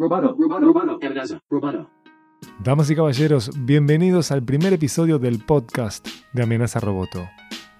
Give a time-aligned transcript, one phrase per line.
[0.00, 0.98] Roboto, roboto,
[1.50, 1.90] roboto.
[2.64, 7.28] Damas y caballeros, bienvenidos al primer episodio del podcast de Amenaza Roboto.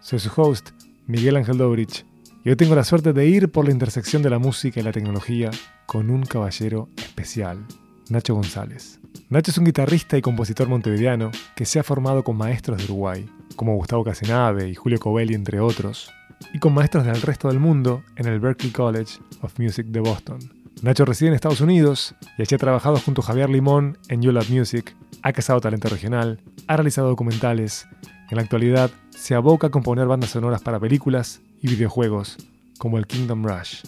[0.00, 0.72] Soy su host,
[1.06, 2.04] Miguel Ángel Dobrich,
[2.44, 4.92] y hoy tengo la suerte de ir por la intersección de la música y la
[4.92, 5.50] tecnología
[5.86, 7.64] con un caballero especial,
[8.10, 9.00] Nacho González.
[9.30, 13.30] Nacho es un guitarrista y compositor montevideano que se ha formado con maestros de Uruguay,
[13.56, 16.12] como Gustavo Casenave y Julio Covelli, entre otros,
[16.52, 20.59] y con maestros del resto del mundo en el Berklee College of Music de Boston.
[20.82, 24.32] Nacho reside en Estados Unidos y allí ha trabajado junto a Javier Limón en You
[24.32, 27.86] Love Music, ha casado talento regional, ha realizado documentales.
[28.30, 32.38] En la actualidad se aboca a componer bandas sonoras para películas y videojuegos,
[32.78, 33.82] como el Kingdom Rush.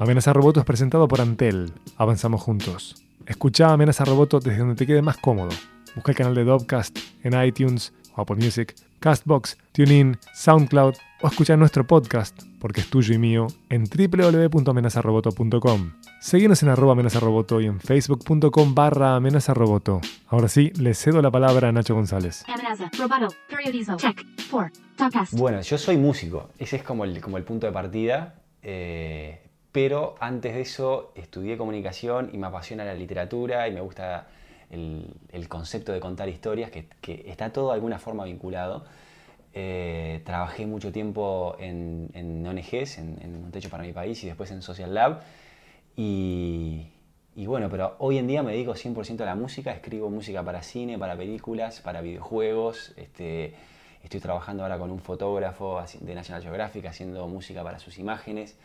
[0.00, 1.72] Amenaza Roboto es presentado por Antel.
[1.96, 3.04] Avanzamos juntos.
[3.26, 5.50] Escucha Amenaza Roboto desde donde te quede más cómodo.
[5.94, 11.56] Busca el canal de Dovcast en iTunes o Apple Music, Castbox, TuneIn, SoundCloud o escucha
[11.56, 15.92] nuestro podcast, porque es tuyo y mío, en www.amenazaroboto.com.
[16.20, 20.00] Seguinos en arroba amenazaroboto y en facebook.com barra amenazaroboto.
[20.26, 22.44] Ahora sí, le cedo la palabra a Nacho González.
[22.48, 25.32] Amenaza, roboto, periodismo, check, four, podcast.
[25.34, 30.16] Bueno, yo soy músico, ese es como el, como el punto de partida, eh, pero
[30.18, 34.26] antes de eso estudié comunicación y me apasiona la literatura y me gusta
[34.70, 38.84] el, el concepto de contar historias, que, que está todo de alguna forma vinculado.
[39.54, 44.26] Eh, trabajé mucho tiempo en, en ONGs, en, en Un Techo para mi País y
[44.26, 45.20] después en Social Lab.
[45.96, 46.86] Y,
[47.34, 50.62] y bueno, pero hoy en día me dedico 100% a la música, escribo música para
[50.62, 52.92] cine, para películas, para videojuegos.
[52.96, 53.54] Este,
[54.02, 58.56] estoy trabajando ahora con un fotógrafo de National Geographic haciendo música para sus imágenes.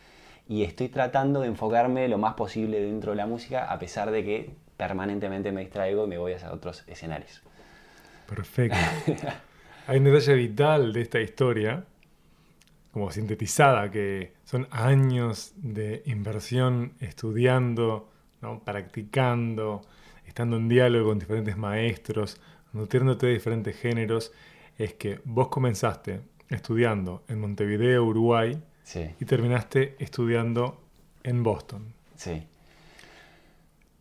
[0.48, 4.24] Y estoy tratando de enfocarme lo más posible dentro de la música, a pesar de
[4.24, 7.42] que permanentemente me distraigo y me voy hacia otros escenarios.
[8.26, 8.76] Perfecto.
[9.88, 11.82] Hay un detalle vital de esta historia,
[12.92, 18.10] como sintetizada, que son años de inversión estudiando,
[18.42, 18.62] ¿no?
[18.62, 19.80] practicando,
[20.26, 22.38] estando en diálogo con diferentes maestros,
[22.74, 24.30] nutriéndote de diferentes géneros,
[24.76, 30.82] es que vos comenzaste estudiando en Montevideo, Uruguay, Sí, y terminaste estudiando
[31.22, 31.94] en Boston.
[32.14, 32.46] sí.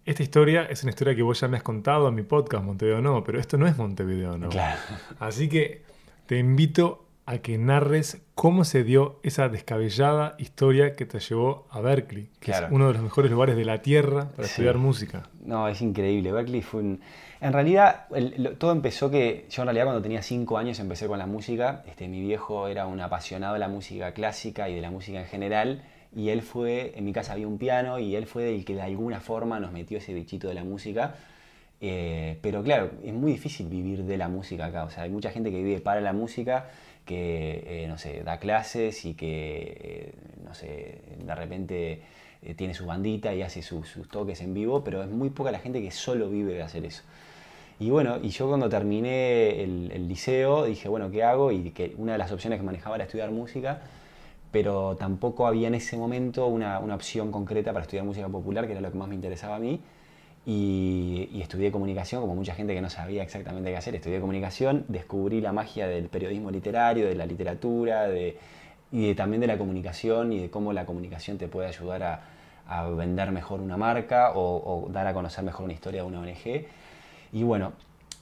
[0.07, 3.01] Esta historia es una historia que vos ya me has contado en mi podcast, Montevideo
[3.01, 4.47] No, pero esto no es Montevideo No.
[4.47, 4.79] Claro.
[5.19, 5.81] Así que
[6.27, 11.81] te invito a que narres cómo se dio esa descabellada historia que te llevó a
[11.81, 12.67] Berkeley, que Claro.
[12.67, 14.51] es uno de los mejores lugares de la Tierra para Sí.
[14.51, 15.23] estudiar música.
[15.41, 16.31] No, es increíble.
[16.31, 17.01] Berkeley fue un...
[17.41, 21.05] En realidad, el- lo- todo empezó que yo en realidad cuando tenía 5 años empecé
[21.07, 21.83] con la música.
[21.85, 25.27] Este, mi viejo era un apasionado de la música clásica y de la música en
[25.27, 25.83] general.
[26.15, 28.81] Y él fue, en mi casa había un piano y él fue el que de
[28.81, 31.15] alguna forma nos metió ese bichito de la música.
[31.79, 34.83] Eh, pero claro, es muy difícil vivir de la música acá.
[34.83, 36.69] O sea, hay mucha gente que vive para la música,
[37.05, 40.13] que, eh, no sé, da clases y que, eh,
[40.43, 42.01] no sé, de repente
[42.43, 45.51] eh, tiene su bandita y hace sus, sus toques en vivo, pero es muy poca
[45.51, 47.03] la gente que solo vive de hacer eso.
[47.79, 51.51] Y bueno, y yo cuando terminé el, el liceo dije, bueno, ¿qué hago?
[51.51, 53.81] Y que una de las opciones que manejaba era estudiar música,
[54.57, 58.71] pero tampoco había en ese momento una, una opción concreta para estudiar música popular, que
[58.71, 59.79] era lo que más me interesaba a mí.
[60.47, 63.93] Y, y estudié comunicación, como mucha gente que no sabía exactamente qué hacer.
[63.93, 68.39] Estudié comunicación, descubrí la magia del periodismo literario, de la literatura, de,
[68.91, 72.21] y también de la comunicación y de cómo la comunicación te puede ayudar a,
[72.67, 76.21] a vender mejor una marca o, o dar a conocer mejor una historia de una
[76.21, 76.65] ONG.
[77.31, 77.73] Y bueno,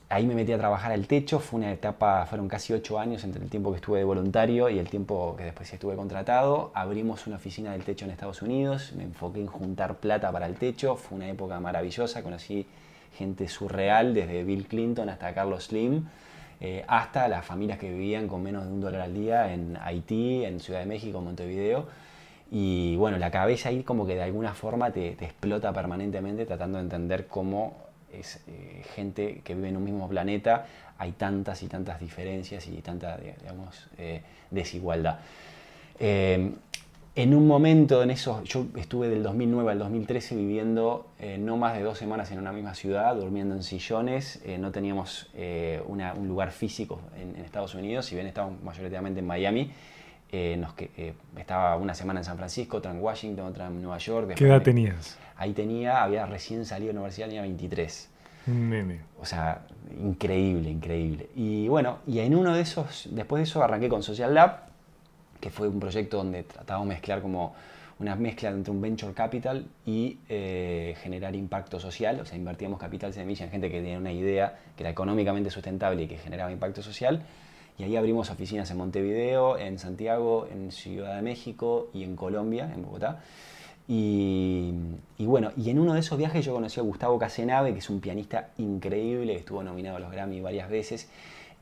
[0.09, 3.43] ahí me metí a trabajar al techo, fue una etapa, fueron casi ocho años entre
[3.43, 6.71] el tiempo que estuve de voluntario y el tiempo que después estuve contratado.
[6.73, 10.55] Abrimos una oficina del techo en Estados Unidos, me enfoqué en juntar plata para el
[10.55, 12.67] techo, fue una época maravillosa, conocí
[13.17, 16.05] gente surreal, desde Bill Clinton hasta Carlos Slim,
[16.61, 20.45] eh, hasta las familias que vivían con menos de un dólar al día en Haití,
[20.45, 21.87] en Ciudad de México, Montevideo.
[22.51, 26.83] Y bueno, la cabeza ahí como que de alguna forma te explota permanentemente tratando de
[26.83, 27.85] entender cómo
[28.19, 30.65] es eh, gente que vive en un mismo planeta,
[30.97, 34.21] hay tantas y tantas diferencias y tanta, digamos, eh,
[34.51, 35.19] desigualdad.
[35.99, 36.51] Eh,
[37.17, 41.73] en un momento en eso, yo estuve del 2009 al 2013 viviendo eh, no más
[41.73, 45.29] de dos semanas en una misma ciudad, durmiendo en sillones, no teníamos
[45.87, 49.71] una- un lugar físico en, en Estados Unidos, si bien estábamos mayoritariamente en Miami,
[50.57, 50.73] nos
[51.37, 54.33] estaba una semana en San Francisco, otra en Washington, otra en Nueva York.
[54.35, 55.17] ¿Qué edad me- tenías?
[55.37, 58.09] Ahí tenía, había recién salido de la universidad, tenía 23.
[58.47, 59.01] Nene.
[59.19, 59.65] O sea,
[59.99, 61.29] increíble, increíble.
[61.35, 64.65] Y bueno, y en uno de esos, después de eso arranqué con Social Lab,
[65.39, 67.55] que fue un proyecto donde tratábamos de mezclar como
[67.99, 72.19] una mezcla entre un venture capital y eh, generar impacto social.
[72.19, 76.03] O sea, invertíamos capital semilla en gente que tenía una idea que era económicamente sustentable
[76.03, 77.23] y que generaba impacto social.
[77.77, 82.71] Y ahí abrimos oficinas en Montevideo, en Santiago, en Ciudad de México y en Colombia,
[82.73, 83.21] en Bogotá.
[83.87, 84.73] Y,
[85.19, 87.99] bueno, y en uno de esos viajes yo conocí a Gustavo Casenave, que es un
[87.99, 91.09] pianista increíble, estuvo nominado a los Grammy varias veces,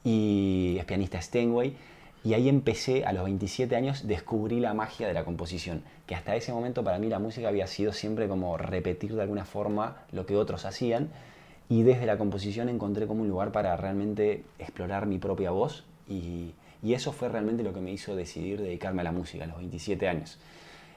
[0.04, 1.76] y es pianista Steinway.
[2.24, 6.38] Y ahí empecé, a los 27 años, descubrí la magia de la composición, que hasta
[6.38, 10.26] ese momento para mí la música había sido siempre como repetir de alguna forma lo
[10.26, 11.10] que otros hacían,
[11.68, 16.54] y desde la composición encontré como un lugar para realmente explorar mi propia voz, y
[16.82, 20.08] eso fue realmente lo que me hizo decidir dedicarme a la música a los 27
[20.08, 20.38] años.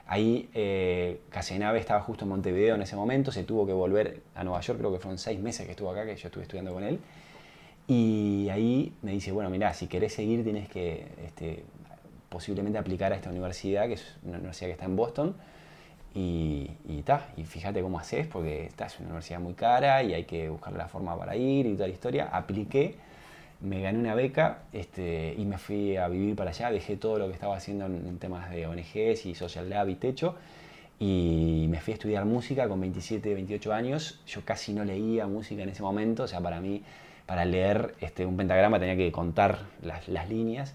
[0.09, 4.45] Ahí eh, Casenave estaba justo en Montevideo en ese momento, se tuvo que volver a
[4.45, 6.85] Nueva York, creo que fueron seis meses que estuvo acá, que yo estuve estudiando con
[6.85, 7.01] él.
[7.89, 11.65] Y ahí me dice, bueno, mira, si querés seguir tienes que este,
[12.29, 15.37] posiblemente aplicar a esta universidad, que es una universidad que está en Boston.
[16.15, 20.15] Y, y, ta, y fíjate cómo haces, porque esta es una universidad muy cara y
[20.15, 22.29] hay que buscar la forma para ir y toda la historia.
[22.33, 22.95] Apliqué,
[23.61, 26.71] me gané una beca este, y me fui a vivir para allá.
[26.71, 29.95] Dejé todo lo que estaba haciendo en, en temas de ONGs y Social Lab y
[29.95, 30.37] Techo
[30.99, 34.21] y me fui a estudiar música con 27, 28 años.
[34.27, 36.83] Yo casi no leía música en ese momento, o sea, para mí
[37.27, 40.75] para leer este, un pentagrama tenía que contar las, las líneas.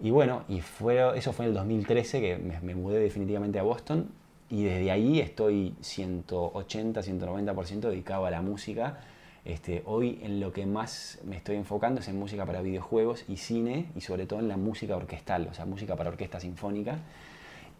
[0.00, 3.62] Y bueno, y fue, eso fue en el 2013 que me, me, mudé definitivamente a
[3.62, 4.08] Boston
[4.50, 8.98] y desde ahí estoy 180, 190% dedicado a la música.
[9.46, 13.36] Este, hoy en lo que más me estoy enfocando es en música para videojuegos y
[13.36, 16.98] cine y sobre todo en la música orquestal, o sea, música para orquesta sinfónica.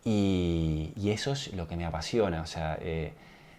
[0.04, 3.12] Y, y eso es lo que me apasiona, o sea, eh,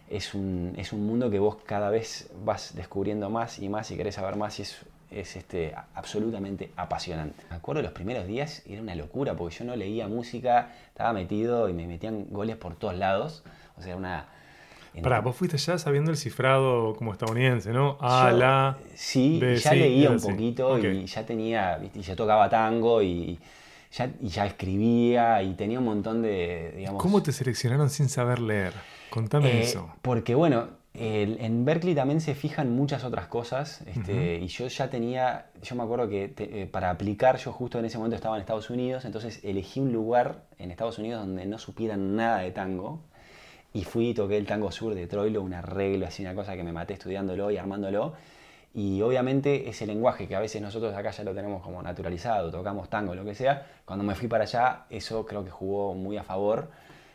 [0.09, 3.97] es un, es un mundo que vos cada vez vas descubriendo más y más y
[3.97, 4.77] querés saber más y es,
[5.11, 7.43] es este, absolutamente apasionante.
[7.49, 11.67] Me acuerdo los primeros días era una locura porque yo no leía música, estaba metido
[11.67, 13.43] y me metían goles por todos lados.
[13.77, 14.27] O sea, una...
[15.03, 17.97] Pará, vos fuiste ya sabiendo el cifrado como estadounidense, ¿no?
[17.99, 18.77] A, yo, la...
[18.95, 23.39] Sí, B, ya sí, leía un poquito y ya tenía, y ya tocaba tango y
[23.91, 27.01] ya, y ya escribía y tenía un montón de, digamos...
[27.01, 28.73] ¿Cómo te seleccionaron sin saber leer?
[29.09, 29.89] Contame Eh, eso.
[30.01, 34.89] Porque bueno, el- en Berkeley también se fijan muchas otras cosas este, y yo ya
[34.89, 38.35] tenía, yo me acuerdo que te- eh, para aplicar yo justo en ese momento estaba
[38.35, 42.51] en Estados Unidos, entonces elegí un lugar en Estados Unidos donde no supieran nada de
[42.51, 42.99] tango
[43.77, 46.63] y fui y toqué el tango sur de Troilo, un arreglo así, una cosa que
[46.63, 48.13] me maté estudiándolo y armándolo.
[48.73, 52.89] Y obviamente ese lenguaje que a veces nosotros acá ya lo tenemos como naturalizado, tocamos
[52.89, 56.23] tango, lo que sea, cuando me fui para allá, eso creo que jugó muy a
[56.23, 56.69] favor.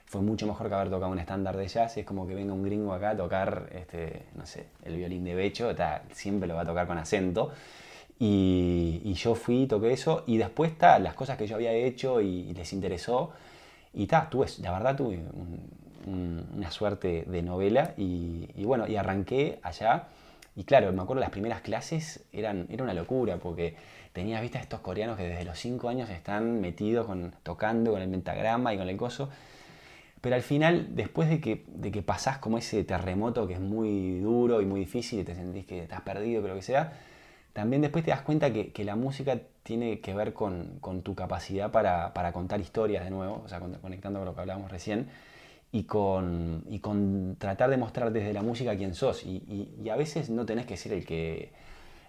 [0.07, 1.97] Fue mucho mejor que haber tocado un estándar de jazz.
[1.97, 5.35] Es como que venga un gringo acá a tocar, este, no sé, el violín de
[5.35, 7.51] Becho, está- siempre lo va a tocar con acento.
[8.19, 12.51] Y, yo fui, toqué eso, y después ta, las cosas que yo había hecho y,
[12.51, 13.31] y les interesó.
[13.95, 18.97] Y ta, tuve, la verdad tuve un- un- una suerte de novela y, bueno, y
[18.97, 20.09] arranqué allá.
[20.57, 23.75] Y claro, me acuerdo las primeras clases eran, era una locura porque
[24.13, 28.11] tenías vista estos coreanos que desde los 5 años están metidos con, tocando con el
[28.11, 29.31] pentagrama y con el coso.
[30.21, 34.21] Pero al final, después de que, de que pasás como ese terremoto que es muy
[34.21, 36.93] duro y muy difícil y te sentís que estás perdido, que lo que sea,
[37.53, 41.15] también después te das cuenta que, que la música tiene que ver con, con tu
[41.17, 44.71] capacidad para, para contar historias de nuevo, o sea, con- conectando con lo que hablábamos
[44.71, 45.09] recién,
[45.73, 49.25] y con, y con tratar de mostrar desde la música quién sos.
[49.25, 51.53] Y, a veces no tenés que ser el que,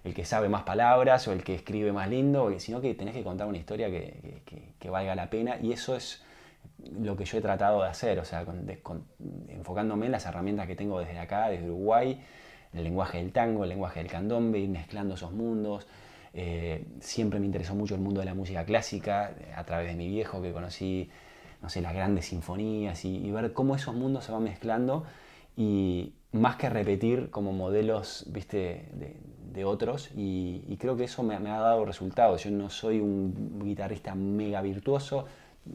[0.04, 3.24] el que sabe más palabras o el que escribe más lindo, sino que tenés que
[3.24, 4.42] contar una historia que,
[4.80, 5.58] que- valga la pena.
[5.62, 6.24] Y eso es
[7.00, 8.46] lo que yo he tratado de hacer, o sea,
[9.50, 12.22] enfocándome en las herramientas que tengo desde acá, desde Uruguay,
[12.74, 15.88] el lenguaje del tango, el lenguaje del candombe, ir mezclando esos mundos.
[16.34, 20.08] Eh, siempre me interesó mucho el mundo de la música clásica, a través de mi
[20.08, 21.10] viejo que conocí,
[21.64, 25.06] no sé, las grandes sinfonías y, ver cómo esos mundos se van mezclando
[25.56, 31.60] y más que repetir como modelos, viste, de, otros y, creo que eso me, ha
[31.60, 32.44] dado resultados.
[32.44, 35.26] Yo no soy un guitarrista mega virtuoso,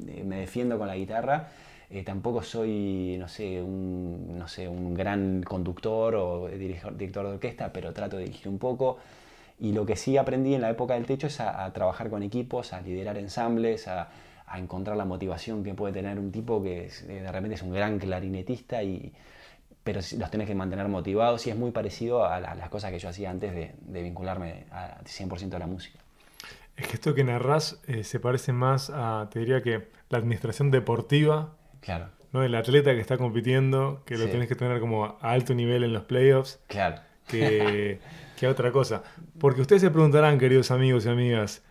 [0.09, 1.49] eh, me defiendo con la guitarra,
[1.89, 7.33] eh, tampoco soy, no sé, un, no sé, un gran conductor o dirigor- director de
[7.35, 8.99] orquesta, pero trato de dirigir un poco.
[9.61, 12.23] Y lo que sí aprendí en la época del techo es a, a trabajar con
[12.23, 14.09] equipos, a liderar ensambles, a,
[14.51, 17.63] a encontrar la motivación que puede tener un tipo que es- eh, de repente es
[17.63, 19.13] un gran clarinetista, y,
[19.85, 22.99] pero los tenés que mantener motivados y es muy parecido a, la- las cosas que
[22.99, 25.99] yo hacía antes de, de vincularme al 100% a la música.
[26.77, 30.71] Es que esto que narrás eh, se parece más a, te diría que la administración
[30.71, 32.43] deportiva, Claro, ¿no?
[32.43, 34.31] El atleta que está compitiendo, que lo Sí.
[34.31, 37.01] tenés que tener como a alto nivel en los playoffs, claro.
[37.27, 37.99] que,
[38.39, 39.03] que a otra cosa.
[39.41, 41.63] Porque ustedes se preguntarán, queridos amigos y amigas,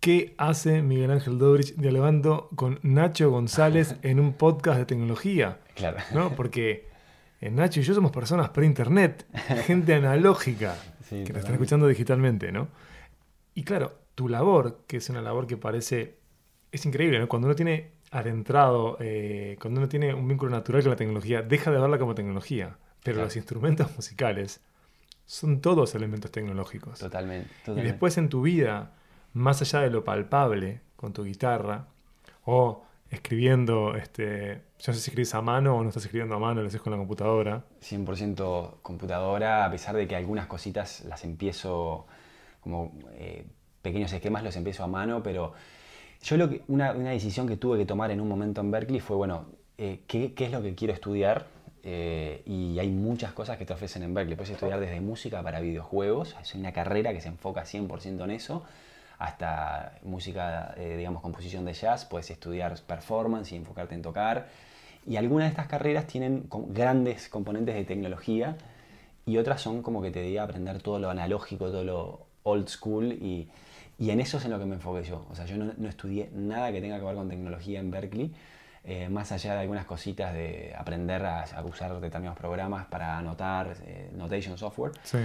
[0.00, 5.58] ¿qué hace Miguel Ángel Dobrich dialogando con Nacho González en un podcast de tecnología?
[5.74, 5.98] Claro.
[6.12, 6.34] ¿No?
[6.34, 6.88] Porque
[7.40, 9.26] eh, Nacho y yo somos personas pre-internet,
[9.64, 10.76] gente analógica,
[11.08, 12.66] Sí, que nos están escuchando digitalmente, ¿no?
[13.54, 16.16] Y claro, tu labor, que es una labor que parece,
[16.72, 17.28] es increíble, ¿no?
[17.28, 21.70] Cuando uno tiene adentrado, eh, cuando uno tiene un vínculo natural con la tecnología, deja
[21.70, 22.76] de verla como tecnología.
[23.04, 23.26] Pero Claro.
[23.26, 24.60] los instrumentos musicales
[25.26, 26.98] son todos elementos tecnológicos.
[26.98, 27.50] Totalmente.
[27.68, 28.94] Y después en tu vida,
[29.36, 31.88] más allá de lo palpable con tu guitarra,
[32.46, 36.38] o escribiendo, este, yo no sé si escribís a mano o no estás escribiendo a
[36.38, 37.62] mano, lo haces con la computadora.
[37.82, 42.06] 100% computadora, a pesar de que algunas cositas las empiezo
[42.60, 43.44] como eh,
[43.82, 45.52] pequeños esquemas los empiezo a mano, pero
[46.22, 49.00] yo lo que, una, una decisión que tuve que tomar en un momento en Berkeley
[49.00, 51.46] fue, bueno, eh, ¿qué, qué es lo que quiero estudiar?
[51.82, 54.34] Eh, y hay muchas cosas que te ofrecen en Berkeley.
[54.34, 58.64] Puedes estudiar desde música para videojuegos, es una carrera que se enfoca 100% en eso,
[59.18, 64.48] hasta música, eh, digamos, composición de jazz, puedes estudiar performance y enfocarte en tocar.
[65.06, 68.56] Y algunas de estas carreras tienen grandes componentes de tecnología
[69.24, 73.12] y otras son como que te diga aprender todo lo analógico, todo lo old school
[73.12, 73.48] y,
[73.98, 75.26] y en eso es en lo que me enfoqué yo.
[75.30, 78.34] O sea, yo no, no estudié nada que tenga que ver con tecnología en Berkeley,
[78.84, 83.76] eh, más allá de algunas cositas de aprender a, a usar determinados programas para anotar,
[83.84, 84.92] eh, notation software.
[85.02, 85.18] Sí.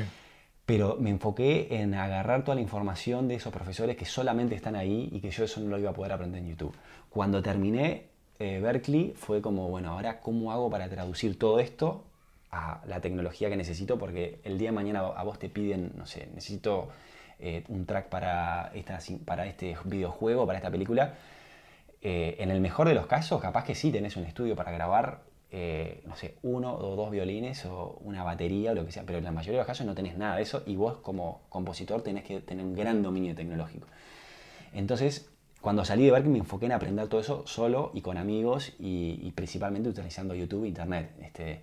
[0.71, 5.09] Pero me enfoqué en agarrar toda la información de esos profesores que solamente están ahí
[5.11, 6.73] y que yo eso no lo iba a poder aprender en YouTube.
[7.09, 8.05] Cuando terminé
[8.39, 12.05] eh, Berkeley fue como, bueno, ahora cómo hago para traducir todo esto
[12.51, 16.05] a la tecnología que necesito, porque el día de mañana a vos te piden, no
[16.05, 16.87] sé, necesito
[17.37, 21.15] eh, un track para, esta, para este videojuego, para esta película.
[22.01, 25.19] Eh, en el mejor de los casos, capaz que sí tenés un estudio para grabar,
[25.51, 29.17] eh, no sé, uno o dos violines o una batería o lo que sea, pero
[29.17, 32.01] en la mayoría de los casos no tenés nada de eso y vos como compositor
[32.01, 33.87] tenés que tener un gran dominio tecnológico.
[34.73, 35.29] Entonces,
[35.59, 39.19] cuando salí de Berkeley me enfoqué en aprender todo eso solo y con amigos y,
[39.21, 41.11] y principalmente utilizando YouTube e Internet.
[41.21, 41.61] Este,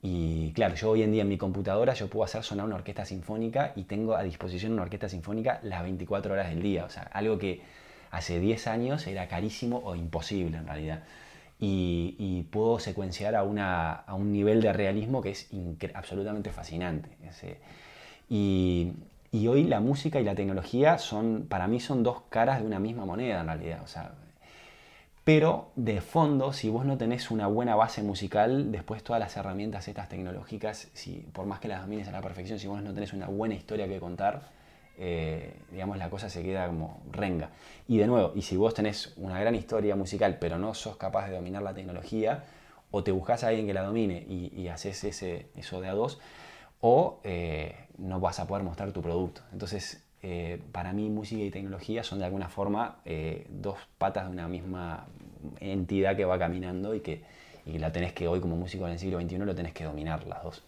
[0.00, 3.04] y claro, yo hoy en día en mi computadora yo puedo hacer sonar una orquesta
[3.04, 6.84] sinfónica y tengo a disposición una orquesta sinfónica las 24 horas del día.
[6.84, 7.60] O sea, algo que
[8.10, 11.02] hace 10 años era carísimo o imposible en realidad.
[11.60, 15.48] Y, puedo secuenciar a, una, a, un nivel de realismo que es
[15.94, 17.10] absolutamente fascinante.
[18.28, 18.92] Y,
[19.32, 22.78] y, hoy la música y la tecnología son, para mí son dos caras de una
[22.78, 23.82] misma moneda en realidad.
[23.82, 24.12] O sea,
[25.28, 29.86] pero de fondo, si vos no tenés una buena base musical, después todas las herramientas
[29.86, 33.12] estas tecnológicas, si, por más que las domines a la perfección, si vos no tenés
[33.12, 34.48] una buena historia que contar,
[34.98, 37.50] eh, digamos, la cosa se queda como renga.
[37.86, 41.28] Y de nuevo, y si vos tenés una gran historia musical, pero no sos capaz
[41.28, 42.44] de dominar la tecnología,
[42.90, 46.18] o te buscas a alguien que la domine y, haces ese, eso de a dos,
[46.80, 49.42] o eh, no vas a poder mostrar tu producto.
[49.52, 52.98] Entonces, eh, para mí música y tecnología son de alguna forma
[53.50, 55.06] dos patas de una misma
[55.60, 57.22] entidad que va caminando y que,
[57.66, 60.26] y la tenés que hoy como músico en el siglo XXI lo tenés que dominar
[60.26, 60.62] las dos.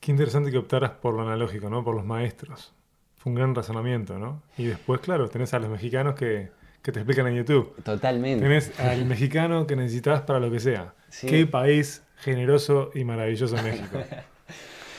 [0.00, 1.84] Qué interesante que optaras por lo analógico, ¿no?
[1.84, 2.72] Por los maestros.
[3.18, 4.42] Fue un gran razonamiento, ¿no?
[4.56, 6.50] Y después, claro, tenés a los mexicanos que,
[6.82, 7.74] que te explican en YouTube.
[7.82, 8.42] Totalmente.
[8.42, 10.94] Tenés al mexicano que necesitas para lo que sea.
[11.08, 11.26] Sí.
[11.26, 13.98] Qué país generoso y maravilloso México.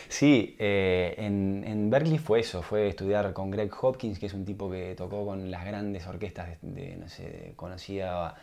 [0.10, 4.44] Sí, eh, en, en, Berkeley fue eso, fue estudiar con Greg Hopkins, que es un
[4.44, 8.36] tipo que tocó con las grandes orquestas, de, de no sé, conocía a,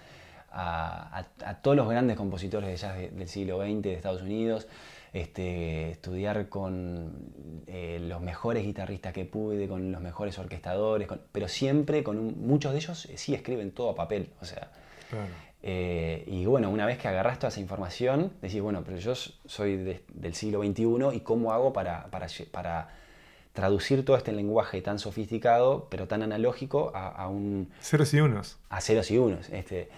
[0.52, 4.68] a, a, todos los grandes compositores de jazz de, del siglo XX de Estados Unidos,
[5.12, 7.12] este, estudiar con
[7.66, 12.46] eh, los mejores guitarristas que pude, con los mejores orquestadores, con, pero siempre con un,
[12.46, 14.70] muchos de ellos sí escriben todo a papel, o sea...
[15.10, 15.46] Claro.
[15.68, 19.76] Eh, y bueno, una vez que agarras toda esa información, decís, bueno, pero yo soy
[19.76, 22.88] de, del siglo XXI y cómo hago para, para, para,
[23.52, 27.70] traducir todo este lenguaje tan sofisticado, pero tan analógico, a, a un...
[27.80, 28.58] Ceros y unos.
[28.68, 29.48] A ceros y unos.
[29.48, 29.88] Este,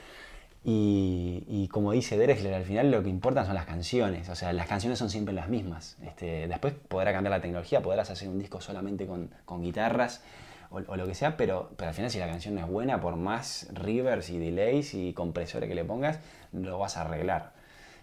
[0.65, 4.67] y, como dice Drexler, al final lo que importan son las canciones, o sea, las
[4.67, 5.97] canciones son siempre las mismas.
[6.03, 9.31] Este, después podrá cambiar la tecnología, podrás hacer un disco solamente con,
[9.63, 10.23] guitarras,
[10.71, 13.17] o, lo que sea, pero, pero al final si la canción no es buena, por
[13.17, 16.19] más reverbs y delays y compresores que le pongas,
[16.53, 17.53] lo vas a arreglar.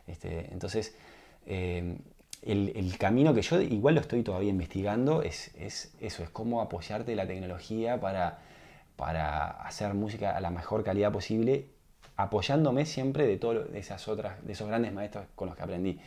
[0.08, 0.96] Este, entonces,
[1.46, 1.98] eh,
[2.42, 6.62] el, el, camino que yo igual lo estoy todavía investigando es, es eso, es cómo
[6.62, 8.40] apoyarte la tecnología para,
[8.96, 11.76] para hacer música a la mejor calidad posible,
[12.16, 16.00] apoyándome siempre de todas esas otras, de esos grandes maestros con los que aprendí.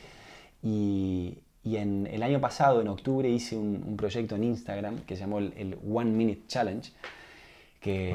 [0.62, 5.16] Y, y en, el año pasado, en octubre, hice un, un, proyecto en Instagram que
[5.16, 6.92] se llamó el, el One Minute Challenge.
[7.80, 8.12] Que,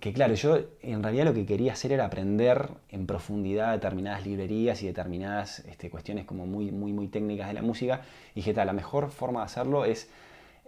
[0.00, 4.82] que, claro, yo en realidad lo que quería hacer era aprender en profundidad determinadas librerías
[4.82, 8.02] y determinadas este, cuestiones como muy, muy, muy técnicas de la música.
[8.34, 10.10] Y dije, la mejor forma de hacerlo es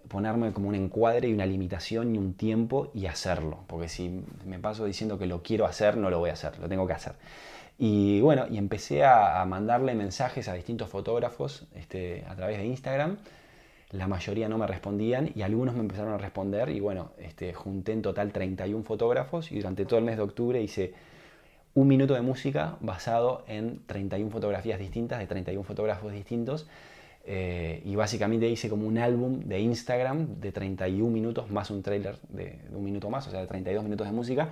[0.09, 3.61] ponerme como un encuadre y una limitación y un tiempo y hacerlo.
[3.67, 6.69] Porque si me paso diciendo que lo quiero hacer, no lo voy a hacer, lo
[6.69, 7.15] tengo que hacer.
[7.79, 13.17] Y bueno, y empecé a, mandarle mensajes a distintos fotógrafos este, a través de Instagram.
[13.93, 16.69] La mayoría no me respondían y algunos me empezaron a responder.
[16.69, 20.63] Y bueno, este, junté en total 31 fotógrafos y durante todo el mes de octubre
[20.63, 20.93] hice
[21.75, 26.69] un minuto de música basado en 31 fotografías distintas de 31 fotógrafos distintos.
[27.25, 32.17] Eh, y básicamente hice como un álbum de Instagram de 31 minutos más un trailer
[32.29, 34.51] de, un minuto más, o sea, de 32 minutos de música.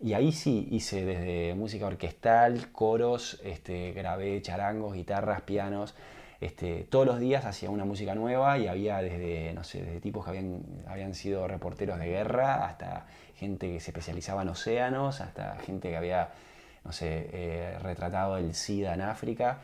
[0.00, 5.94] Y ahí sí hice desde música orquestal, coros, este, grabé charangos, guitarras, pianos.
[6.40, 10.24] Este, todos los días hacía una música nueva y había desde, no sé, desde tipos
[10.24, 13.06] que habían, habían sido reporteros de guerra hasta
[13.36, 16.30] gente que se especializaba en océanos, hasta gente que había,
[16.84, 19.60] no sé, eh, retratado el SIDA en África.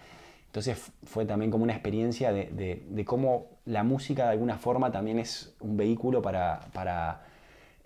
[0.53, 5.57] Entonces fue también como una experiencia de, cómo la música de alguna forma también es
[5.61, 7.23] un vehículo para,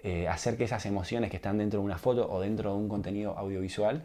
[0.03, 2.89] eh, hacer que esas emociones que están dentro de una foto o dentro de un
[2.89, 4.03] contenido audiovisual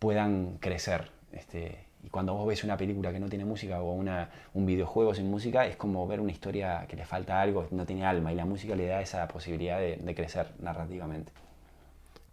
[0.00, 1.12] puedan crecer.
[1.30, 5.30] Este, y cuando vos ves una película que no tiene música o un videojuego sin
[5.30, 8.44] música, es como ver una historia que le falta algo, no tiene alma, y la
[8.44, 11.30] música le da esa posibilidad de crecer narrativamente.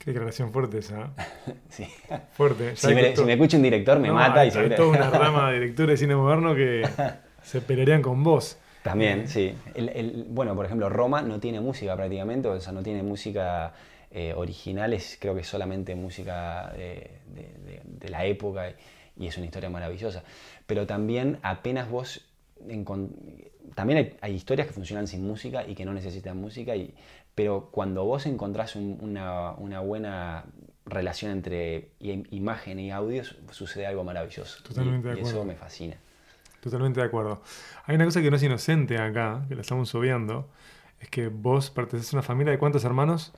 [0.08, 1.02] Qué declaración fuerte esa.
[1.48, 1.54] ¿eh?
[1.70, 1.86] Sí.
[2.32, 2.78] Fuerte.
[2.78, 4.70] Si me, to- si me escucha un director me No, mata hay, y se hay
[4.70, 6.88] toda una rama de directores de cine moderno que
[7.44, 8.58] se pelearían con vos.
[8.84, 9.54] También, sí.
[9.76, 13.74] El- el- bueno, por ejemplo, Roma no tiene música prácticamente, o sea, no tiene música
[14.10, 18.72] eh, original, es, creo que es solamente música de, de- de- de la época
[19.18, 20.24] y es una historia maravillosa.
[20.66, 22.26] Pero también apenas vos...
[22.66, 23.10] encon-
[23.76, 26.96] también hay, hay historias que funcionan sin música y que no necesitan música, y,
[27.38, 30.46] pero cuando vos encontrás un- una, una buena
[30.88, 34.58] relación entre imagen y audio, su- sucede algo maravilloso.
[34.60, 35.46] Y- Totalmente de y eso acuerdo.
[35.46, 35.98] me fascina.
[36.62, 37.44] Totalmente de acuerdo.
[37.86, 40.50] Hay una cosa que no es inocente acá, que la estamos obviando,
[41.00, 43.32] es que vos perteneces a una familia de cuántos hermanos?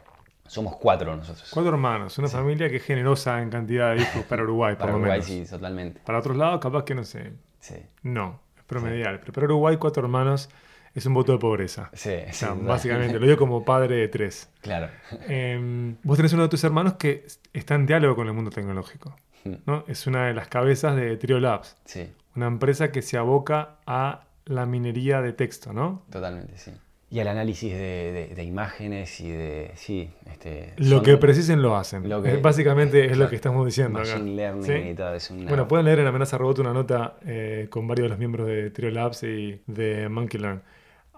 [0.48, 1.52] Somos cuatro nosotros.
[1.54, 4.92] Cuatro hermanos, una familia que es generosa en cantidad de hijos para Uruguay, por Para
[4.94, 5.48] lo Uruguay, menos.
[5.48, 6.00] sí, totalmente.
[6.06, 7.34] Para otros lados, capaz que no sé.
[7.60, 9.20] Sí, No, es promedial.
[9.20, 10.50] Pero para Uruguay, cuatro hermanos
[10.96, 11.90] es un voto de pobreza.
[11.94, 14.50] sí, O sea, básicamente, lo digo como padre de tres.
[14.62, 14.90] Claro.
[15.28, 19.16] Eh, vos tenés uno de tus hermanos que está en diálogo con el mundo tecnológico.
[19.44, 19.54] Hmm.
[19.66, 19.86] ¿no?
[19.88, 24.26] Es una de las cabezas de Trio Labs, Sí, una empresa que se aboca a
[24.46, 26.04] la minería de texto, ¿no?
[26.12, 26.72] totalmente, sí.
[27.12, 29.72] Y el análisis de, de- de imágenes y de.
[29.76, 30.74] Sí, este.
[30.78, 32.08] Lo que precisen lo hacen.
[32.08, 34.12] Lo que- Básicamente es lo que estamos diciendo acá.
[34.12, 34.90] Machine learning ¿Sí?
[34.92, 35.16] y todo.
[35.16, 38.20] Es una, Bueno, pueden leer en Amenaza Robot una nota eh, con varios de los
[38.20, 40.62] miembros de Trio Labs y de Monkey Learn.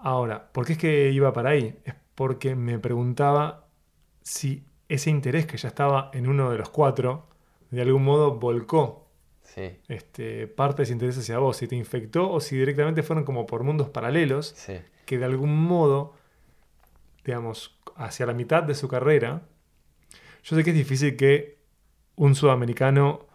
[0.02, 1.78] Ahora, ¿por qué es que iba para ahí?
[1.84, 3.68] Es porque me preguntaba
[4.22, 7.28] si ese interés que ya estaba en uno de los cuatro,
[7.70, 9.02] de algún modo volcó
[9.42, 13.24] Sí, este, parte de ese interés hacia vos, si te infectó o si directamente fueron
[13.24, 14.78] como por mundos paralelos sí.
[15.04, 16.14] que de algún modo,
[17.24, 19.42] digamos, hacia la mitad de su carrera,
[20.42, 21.58] yo sé que es difícil que
[22.16, 23.26] un sudamericano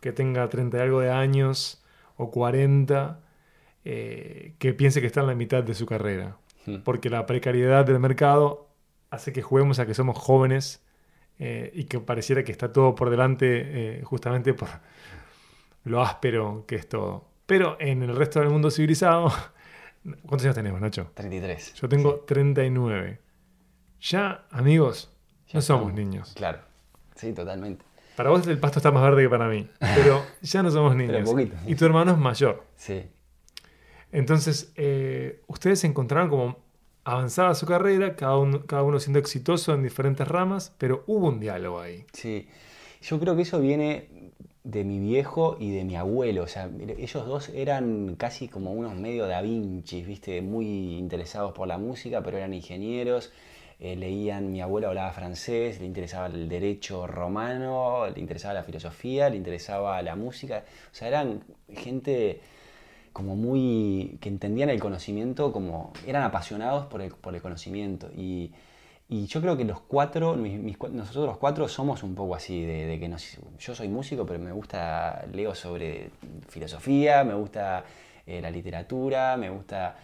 [0.00, 1.82] que tenga 30 y algo de años
[2.16, 3.20] o 40,
[3.84, 6.76] eh, que piense que está en la mitad de su carrera, Hmm.
[6.84, 8.68] porque la precariedad del mercado
[9.10, 10.80] hace que juguemos a que somos jóvenes
[11.40, 14.68] eh, y que pareciera que está todo por delante eh, justamente por
[15.84, 17.28] lo áspero que es todo.
[17.46, 19.32] Pero en el resto del mundo civilizado,
[20.26, 21.10] ¿cuántos años tenemos, Nacho?
[21.14, 21.74] 33.
[21.74, 23.18] Yo tengo Sí, 39.
[24.00, 25.10] Ya, amigos,
[25.48, 25.94] ya no somos estamos.
[25.94, 26.32] niños.
[26.36, 26.60] Claro.
[27.16, 27.84] Sí, totalmente.
[28.16, 31.28] Para vos el pasto está más verde que para mí, pero ya no somos niños.
[31.28, 31.56] poquito.
[31.66, 32.64] Y tu hermano es mayor.
[32.76, 33.04] Sí.
[34.12, 36.56] Entonces, eh, ustedes se encontraron como
[37.04, 41.40] avanzada su carrera, cada uno, cada uno siendo exitoso en diferentes ramas, pero hubo un
[41.40, 42.04] diálogo ahí.
[42.12, 42.48] Sí,
[43.02, 44.08] yo creo que eso viene
[44.64, 46.44] de mi viejo y de mi abuelo.
[46.44, 50.40] O sea, ellos dos eran casi como unos medio da Vinci, ¿viste?
[50.42, 53.32] Muy interesados por la música, pero eran ingenieros.
[53.80, 59.28] eh, leían, mi abuelo hablaba francés, le interesaba el derecho romano, le interesaba la filosofía,
[59.28, 60.64] le interesaba la música.
[60.92, 62.40] O sea, eran gente
[63.12, 64.18] como muy.
[64.20, 65.92] que entendían el conocimiento, como.
[66.06, 68.08] eran apasionados por el, por el conocimiento.
[68.16, 68.52] Y,
[69.08, 72.86] y yo creo que los cuatro, mis- nosotros los cuatro somos un poco así, de,
[72.86, 76.10] de que nos- yo soy músico, pero me gusta, leo sobre
[76.48, 77.84] filosofía, me gusta
[78.26, 79.96] eh, la literatura, me gusta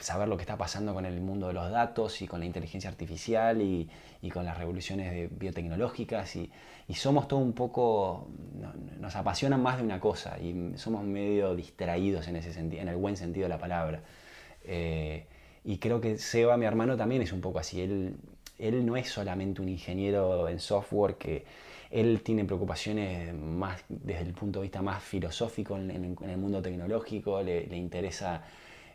[0.00, 2.90] saber lo que está pasando con el mundo de los datos y con la inteligencia
[2.90, 3.88] artificial y,
[4.22, 6.50] y con las revoluciones biotecnológicas y,
[6.88, 8.28] y somos todo un poco,
[8.60, 12.88] no- nos apasionan más de una cosa y somos medio distraídos en ese sentido, en
[12.88, 14.02] el buen sentido de la palabra.
[14.64, 15.26] Eh,
[15.64, 17.80] y creo que Seba, mi hermano, también es un poco así.
[17.80, 18.16] Él,
[18.58, 21.44] él no es solamente un ingeniero en software que
[21.90, 26.38] él tiene preocupaciones más desde el punto de vista más filosófico en, en- en el
[26.38, 28.42] mundo tecnológico, le, le interesa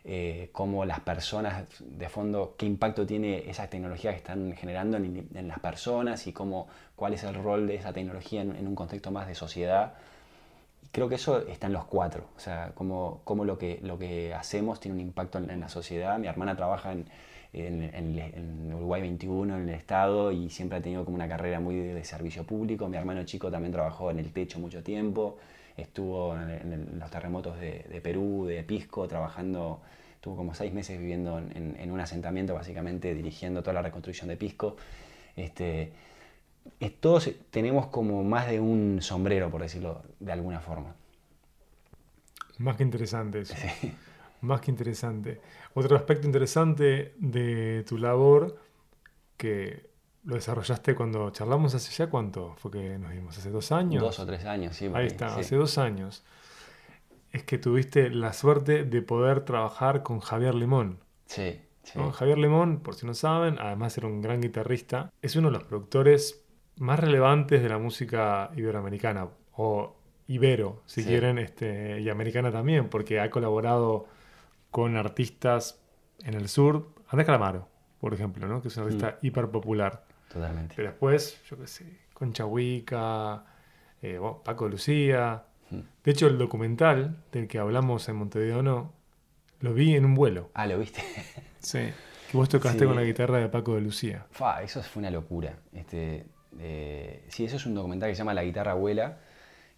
[0.04, 5.28] eh, cómo las personas, de fondo, qué impacto tiene esa tecnología que están generando en,
[5.34, 8.74] en las personas y cómo, cuál es el rol de esa tecnología en, en un
[8.74, 9.94] contexto más de sociedad.
[10.92, 14.34] Creo que eso está en los cuatro, o sea, cómo, cómo lo, que, lo que
[14.34, 16.18] hacemos tiene un impacto en, en la sociedad.
[16.18, 17.06] Mi hermana trabaja en,
[17.52, 21.60] en, en- en Uruguay 21, en el Estado, y siempre ha tenido como una carrera
[21.60, 22.88] muy de, de servicio público.
[22.88, 25.38] Mi hermano chico también trabajó en el techo mucho tiempo,
[25.76, 29.80] estuvo en, los terremotos de, de Perú, de Pisco, trabajando,
[30.14, 34.76] estuvo como seis meses viviendo en, un asentamiento, básicamente dirigiendo toda la reconstrucción de Pisco.
[35.36, 35.92] Este,
[36.80, 40.94] es- todos tenemos como más de un sombrero, por decirlo de alguna forma.
[42.58, 43.54] Más que interesante eso.
[44.42, 45.40] Más que interesante.
[45.74, 48.58] Otro aspecto interesante de tu labor
[49.36, 49.89] que
[50.24, 54.02] lo desarrollaste cuando charlamos hace ya cuánto fue que nos vimos, hace dos años.
[54.02, 54.90] Dos o tres años, sí.
[54.92, 55.40] Ahí está, sí.
[55.40, 56.24] hace dos años.
[57.32, 60.98] Es que tuviste la suerte de poder trabajar con Javier Limón.
[61.26, 61.98] Sí, sí.
[61.98, 62.10] ¿no?
[62.12, 65.64] Javier Limón, por si no saben, además era un gran guitarrista, es uno de los
[65.64, 66.44] productores
[66.76, 71.08] más relevantes de la música iberoamericana, o ibero, si Sí.
[71.08, 74.06] quieren, este, y americana también, porque ha colaborado
[74.70, 75.80] con artistas
[76.24, 77.68] en el sur, Andrés Calamaro,
[78.00, 78.60] por ejemplo, ¿no?
[78.62, 80.04] que es un artista hiper popular.
[80.32, 80.74] Totalmente.
[80.76, 83.44] Pero después, yo qué sé, Concha Huica,
[84.02, 85.42] eh, bueno, Paco de Lucía.
[85.70, 85.80] Mm.
[86.04, 88.92] De hecho, el documental del que hablamos en Montevideo No,
[89.60, 90.50] lo vi en un vuelo.
[90.54, 91.02] Ah, ¿lo viste?
[91.60, 91.90] Sí.
[92.30, 92.84] Que vos tocaste Sí.
[92.86, 94.24] con la guitarra de Paco de Lucía.
[94.30, 95.58] Fa, eso fue una locura.
[95.72, 96.24] Este,
[96.58, 99.18] eh, sí, eso es un documental que se llama La guitarra abuela,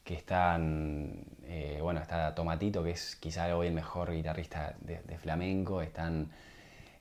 [0.05, 5.01] que está, en, eh, bueno, está Tomatito, que es quizá hoy el mejor guitarrista de,
[5.03, 6.31] de flamenco, están,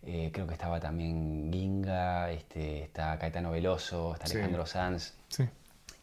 [0.06, 4.34] eh, creo que estaba también Ginga, este, está Caetano Veloso, está Sí.
[4.34, 5.44] Alejandro Sanz, Sí.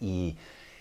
[0.01, 0.37] y,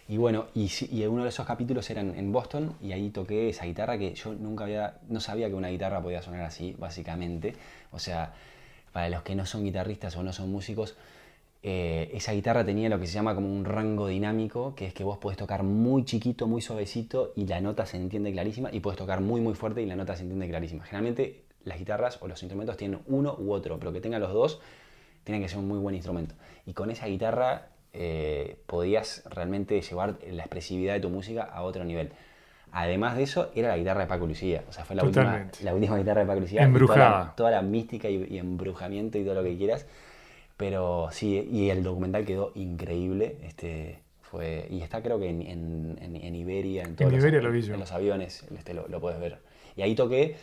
[0.07, 0.69] y bueno, y,
[1.05, 4.33] uno de esos capítulos era en, en Boston y ahí toqué esa guitarra que yo
[4.33, 7.55] nunca había, no sabía que una guitarra podía sonar así, básicamente.
[7.91, 8.33] O sea,
[8.93, 10.95] para los que no son guitarristas o no son músicos,
[11.63, 15.03] eh, esa guitarra tenía lo que se llama como un rango dinámico, que es que
[15.03, 18.97] vos podés tocar muy chiquito, muy suavecito y la nota se entiende clarísima, y podés
[18.97, 20.83] tocar muy muy fuerte y la nota se entiende clarísima.
[20.85, 24.59] Generalmente las guitarras o los instrumentos tienen uno u otro, pero que tengan los dos,
[25.23, 26.35] tiene que ser un muy buen instrumento.
[26.65, 31.83] Y con esa guitarra eh, podías realmente llevar la expresividad de tu música a otro
[31.83, 32.11] nivel.
[32.71, 34.63] Además de eso, era la guitarra de Paco Lucía.
[34.69, 36.63] O sea, fue la, última, la última guitarra de Paco Lucía.
[36.63, 37.09] Embrujada.
[37.09, 39.85] Toda la, toda la mística y, y embrujamiento y todo lo que quieras.
[40.57, 43.37] Pero sí, y el documental quedó increíble.
[43.43, 47.41] Este, fue, y está creo que en, en- en- en Iberia, en, todos los- Iberia
[47.41, 47.73] lo vi yo.
[47.73, 49.39] en los aviones, este, lo, lo puedes ver.
[49.75, 50.35] Y ahí toqué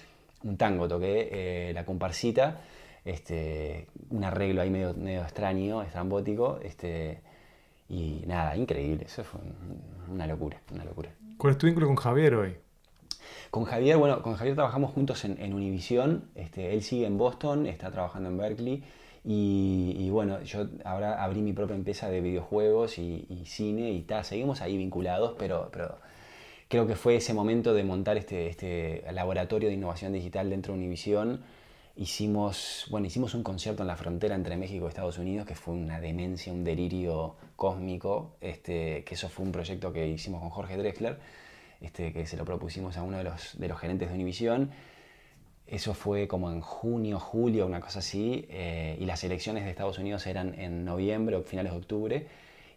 [0.45, 2.61] un tango, toqué eh, la comparsita,
[3.05, 7.21] este, un arreglo ahí medio, medio extraño, estrambótico, este,
[7.89, 11.11] y nada, increíble, eso fue un- una locura, una locura.
[11.37, 12.57] ¿Cuál es tu vínculo con Javier hoy?
[13.51, 16.25] Con Javier, bueno, con Javier trabajamos juntos en, en Univision.
[16.35, 18.85] Este, él sigue en Boston, está trabajando en Berkeley.
[19.25, 24.03] Y, y bueno, yo ahora abrí mi propia empresa de videojuegos y, y cine y
[24.03, 24.25] tal.
[24.25, 25.97] Seguimos ahí vinculados, pero, pero
[26.75, 30.81] creo que fue ese momento de montar este, este laboratorio de innovación digital dentro de
[30.81, 31.41] Univision.
[31.95, 35.73] Hicimos, bueno, hicimos un concierto en la frontera entre México y Estados Unidos que fue
[35.73, 38.35] una demencia, un delirio cósmico.
[38.41, 41.21] Este, que eso fue un proyecto que hicimos con Jorge Drexler,
[41.81, 44.73] este, que se lo propusimos a uno de los, gerentes de Univision.
[45.69, 50.01] Eso fue como en junio, julio, una cosa así, eh, y las elecciones de Estados
[50.01, 52.27] Unidos eran en noviembre o finales de octubre,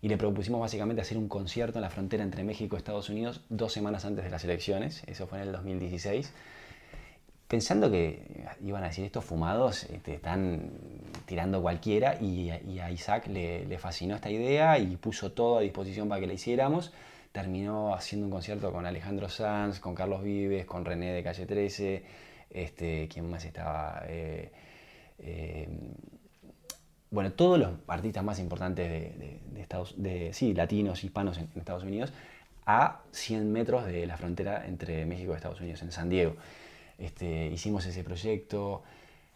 [0.01, 3.41] y le propusimos básicamente hacer un concierto en la frontera entre México y Estados Unidos
[3.49, 6.31] dos semanas antes de las elecciones, eso fue en el 2016,
[7.47, 10.71] pensando que iban a decir estos fumados este, están
[11.25, 16.09] tirando cualquiera, y, a Isaac le, le fascinó esta idea y puso todo a disposición
[16.09, 16.91] para que la hiciéramos.
[17.31, 22.03] Terminó haciendo un concierto con Alejandro Sanz, con Carlos Vives, con René de Calle 13,
[22.49, 24.01] este, ¿quién más estaba?
[24.07, 24.51] Eh,
[25.19, 25.67] eh,
[27.11, 31.83] bueno, todos los artistas más importantes de, de- Estados de, sí, latinos, hispanos en, Estados
[31.83, 32.13] Unidos,
[32.65, 36.35] a 100 metros de la frontera entre México y Estados Unidos, en San Diego.
[36.97, 38.83] Este, hicimos ese proyecto.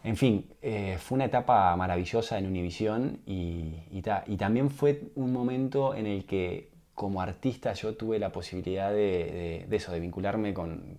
[0.03, 5.33] En fin, eh, fue una etapa maravillosa en Univision y, ta- y también fue un
[5.33, 10.95] momento en el que como artista yo tuve la posibilidad de, eso, de vincularme con,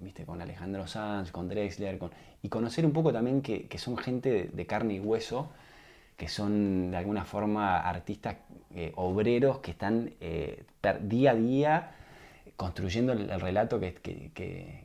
[0.00, 0.24] ¿viste?
[0.24, 1.98] con Alejandro Sanz, con Drexler,
[2.42, 5.48] y conocer un poco también que, que son gente de carne y hueso,
[6.16, 8.36] que son de alguna forma artistas
[8.74, 10.64] eh, obreros que están eh,
[11.02, 11.90] día a día
[12.56, 14.30] construyendo el, el relato que, que-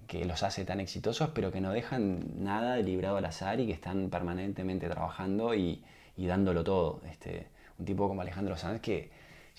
[0.07, 3.73] que- los hace tan exitosos, pero que no dejan nada librado al azar y que
[3.73, 5.83] están permanentemente trabajando y,
[6.17, 7.01] y dándolo todo.
[7.09, 7.47] Este,
[7.79, 9.09] un tipo como Alejandro Sanz que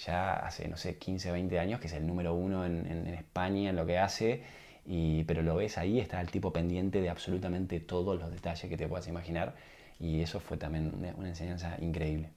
[0.05, 3.15] ya hace, no sé, 15, 20 años, que es el número uno en, en- en
[3.15, 4.43] España en lo que hace,
[4.87, 8.77] y, pero lo ves ahí, está el tipo pendiente de absolutamente todos los detalles que
[8.77, 9.55] te puedas imaginar,
[10.01, 12.31] y eso fue también una, una enseñanza increíble.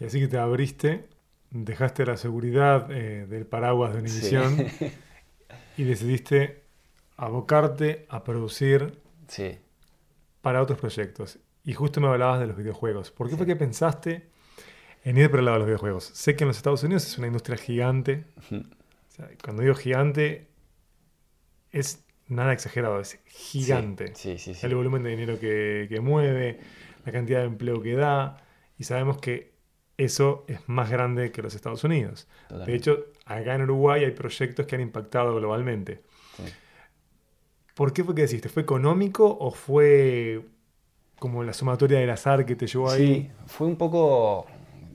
[0.00, 1.08] Y así que te abriste,
[1.50, 4.66] dejaste la seguridad eh, del paraguas de Univision
[5.76, 6.62] y decidiste
[7.16, 9.58] abocarte a producir Sí,
[10.40, 11.38] para otros proyectos.
[11.64, 13.10] Y justo me hablabas de los videojuegos.
[13.10, 14.26] ¿Por qué fue que pensaste
[15.04, 16.04] en ir por el lado de los videojuegos?
[16.04, 18.24] Sé que en los Estados Unidos es una industria gigante.
[18.38, 18.56] Ujú.
[18.60, 20.48] O sea, cuando digo gigante,
[21.72, 24.14] es nada exagerado, es gigante.
[24.14, 24.66] Sí, sí, sí.
[24.66, 26.60] El volumen de dinero que, que mueve,
[27.04, 28.44] la cantidad de empleo que da,
[28.78, 29.52] y sabemos que
[29.96, 32.28] eso es más grande que los Estados Unidos.
[32.64, 36.02] De hecho, acá en Uruguay hay proyectos que han impactado globalmente.
[37.74, 38.48] ¿Por qué fue que deciste?
[38.48, 40.44] ¿Fue económico o fue
[41.18, 43.06] como la sumatoria del azar que te llevó ahí?
[43.06, 44.46] Sí, fue un poco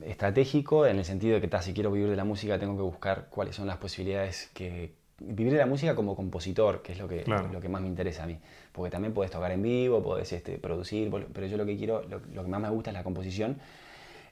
[0.02, 2.82] estratégico en el sentido de que ta, si quiero vivir de la música tengo que
[2.82, 7.08] buscar cuáles son las posibilidades que vivir de la música como compositor, que es lo
[7.08, 7.48] que, Claro.
[7.52, 8.38] lo que más me interesa a mí.
[8.72, 12.20] Porque también puedes tocar en vivo, puedes este, producir, pero yo lo que quiero, lo,
[12.32, 13.58] lo que más me gusta es la composición,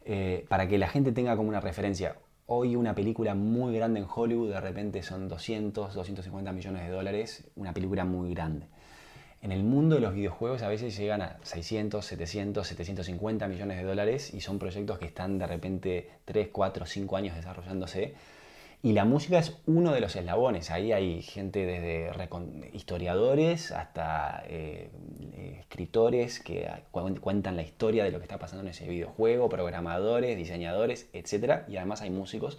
[0.04, 2.16] eh, para que la gente tenga como una referencia.
[2.46, 7.44] Hoy una película muy grande en Hollywood de repente son 200, 250 millones de dólares,
[7.56, 8.66] una película muy grande.
[9.40, 13.84] En el mundo de los videojuegos a veces llegan a 600, 700, 750 millones de
[13.84, 18.14] dólares y son proyectos que están de repente 3, 4, 5 años desarrollándose.
[18.84, 20.72] Y la música es uno de los eslabones.
[20.72, 22.10] Ahí hay gente desde
[22.72, 24.90] historiadores hasta eh,
[25.34, 29.48] eh, escritores que cu- cuentan la historia de lo que está pasando en ese videojuego,
[29.48, 31.60] programadores, diseñadores, etc.
[31.68, 32.58] Y además hay músicos.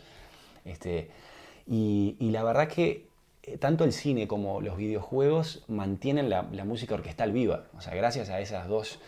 [0.63, 1.09] Este,
[1.67, 3.07] y, la verdad que
[3.43, 7.65] eh, tanto el cine como los videojuegos mantienen la, música orquestal viva.
[7.75, 8.99] O sea, gracias a esas dos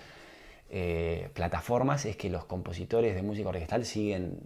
[1.33, 4.39] plataformas es que los compositores de música orquestal siguen,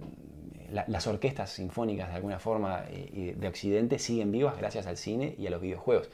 [0.71, 5.35] la- las orquestas sinfónicas de alguna forma eh, de Occidente siguen vivas gracias al cine
[5.37, 6.09] y a los videojuegos.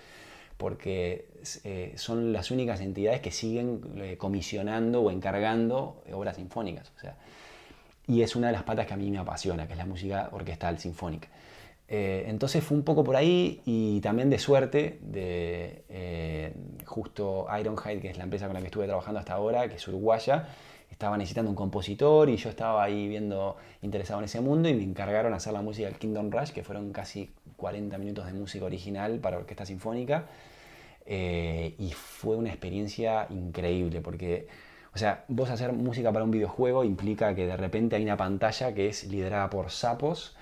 [0.57, 1.27] Porque
[1.65, 6.91] eh, son las únicas entidades que siguen eh, comisionando o encargando obras sinfónicas.
[6.95, 7.17] O sea,
[8.07, 10.29] y es una de las patas que a mí me apasiona, que es la música
[10.31, 11.27] orquestal sinfónica.
[11.87, 16.53] Entonces fue un poco por ahí y también de suerte, de
[16.85, 19.87] justo Ironhide, que es la empresa con la que estuve trabajando hasta ahora, que es
[19.87, 20.47] uruguaya,
[20.89, 24.83] estaba necesitando un compositor y yo estaba ahí viendo interesado en ese mundo y me
[24.83, 29.19] encargaron hacer la música del Kingdom Rush, que fueron casi 40 minutos de música original
[29.19, 30.25] para orquesta sinfónica.
[31.05, 34.47] Eh, y fue una experiencia increíble porque,
[34.93, 38.73] o sea, vos hacer música para un videojuego implica que de repente hay una pantalla
[38.73, 40.35] que es liderada por sapos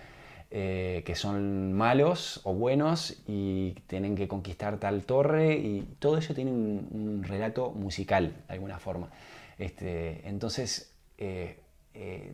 [0.56, 6.36] eh, que son malos o buenos y tienen que conquistar tal torre y todo eso
[6.36, 9.10] tiene un, un relato musical de alguna forma.
[9.58, 11.60] Este, entonces, eh,
[11.94, 12.34] eh,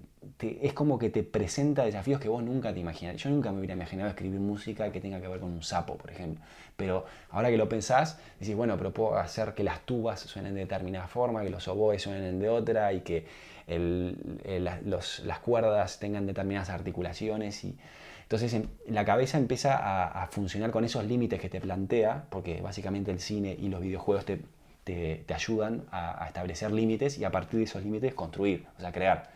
[0.62, 3.18] es como que te presenta desafíos que vos nunca te imaginas.
[3.18, 6.12] Yo nunca me hubiera imaginado escribir música que tenga que ver con un sapo, por
[6.12, 6.44] ejemplo.
[6.78, 10.62] Pero ahora que lo pensás, decís, bueno, pero puedo hacer que las tubas suenen de
[10.62, 13.26] determinada forma, que los oboes suenen de otra y que
[13.68, 17.64] las cuerdas tengan determinadas articulaciones.
[17.64, 17.78] Y,
[18.24, 22.62] entonces em- la cabeza empieza a, a funcionar con esos límites que te plantea, porque
[22.62, 24.42] básicamente el cine y los videojuegos te,
[24.84, 28.82] te- te ayudan a, a establecer límites y a partir de esos límites construir, o
[28.82, 29.32] sea, crear.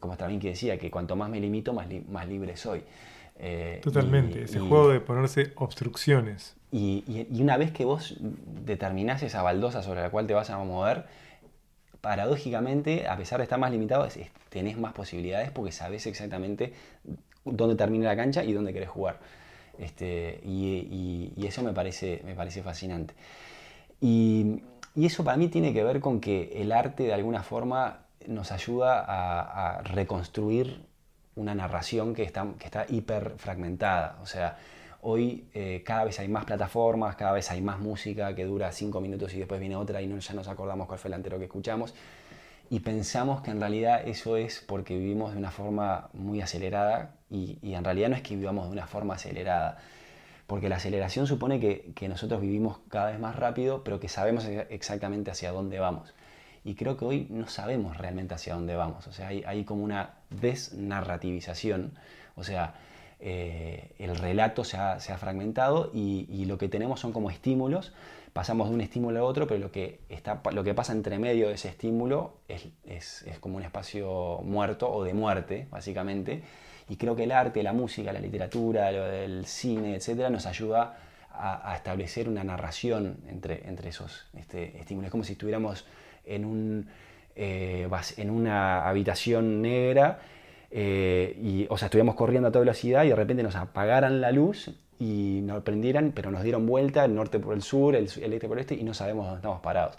[0.00, 2.82] Como Stravinsky decía, que cuanto más me limito, más, li- más libre soy.
[3.38, 6.54] Eh, Totalmente, y- ese y- juego de ponerse obstrucciones.
[6.72, 11.04] y, una vez que vos determinás esa baldosa sobre la cual te vas a mover,
[12.00, 16.72] paradójicamente, a pesar de estar más limitado, es- es- tenés más posibilidades porque sabés exactamente
[17.44, 19.18] dónde termina la cancha y dónde querés jugar.
[19.78, 23.14] Este, y eso me parece, me parece fascinante.
[24.00, 24.60] Y,
[24.96, 28.50] y eso para mí tiene que ver con que el arte de alguna forma nos
[28.50, 30.80] ayuda a, reconstruir
[31.34, 34.18] una narración que está, que hiper fragmentada.
[34.22, 34.56] O sea,
[35.02, 39.02] hoy eh, cada vez hay más plataformas, cada vez hay más música que dura cinco
[39.02, 41.44] minutos y después viene otra y no, ya nos acordamos cuál fue el anterior que
[41.44, 41.94] escuchamos.
[42.70, 47.58] Y pensamos que en realidad eso es porque vivimos de una forma muy acelerada y,
[47.60, 49.76] y en realidad no es que vivamos de una forma acelerada.
[50.46, 54.66] Porque la aceleración supone que, nosotros vivimos cada vez más rápido, pero que sabemos exa-
[54.70, 56.14] exactamente hacia dónde vamos.
[56.64, 59.06] Y creo que hoy no sabemos realmente hacia dónde vamos.
[59.06, 61.92] O sea, hay, como una desnarrativización.
[62.36, 62.74] O sea,
[63.20, 67.92] eh, el relato se ha, fragmentado y, y lo que tenemos son como estímulos.
[68.32, 70.00] Pasamos de un estímulo a otro, pero lo que,
[70.74, 75.14] pasa entre medio de ese estímulo es, es- es como un espacio muerto o de
[75.14, 76.42] muerte, básicamente.
[76.88, 80.98] Y creo que el arte, la música, la literatura, lo del cine, etcétera, nos ayuda
[81.32, 85.06] a, establecer una narración entre, entre esos este, estímulos.
[85.06, 85.84] Es como si estuviéramos
[86.24, 86.88] en, un,
[87.34, 90.20] eh, en una habitación negra,
[90.70, 94.32] eh, y, o sea, estuviéramos corriendo a toda velocidad y de repente nos apagaran la
[94.32, 98.20] luz y nos prendieran, pero nos dieron vuelta, el norte por el sur, el, su-
[98.24, 99.96] el este por el este, y no sabemos dónde estamos parados.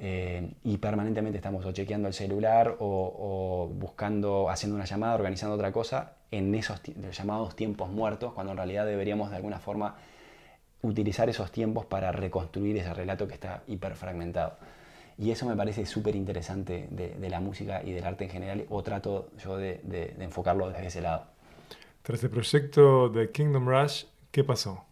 [0.00, 5.56] Eh, y permanentemente estamos o chequeando el celular o, o buscando, haciendo una llamada, organizando
[5.56, 6.80] otra cosa en esos
[7.12, 9.96] llamados tiempos muertos, cuando en realidad deberíamos de alguna forma
[10.82, 14.56] utilizar esos tiempos para reconstruir ese relato que está hiperfragmentado.
[15.18, 18.66] Y eso me parece súper interesante de, de la música y del arte en general,
[18.70, 21.24] o trato yo de, de- de enfocarlo desde ese lado.
[22.02, 24.84] Tras el proyecto de Kingdom Rush, ¿qué pasó?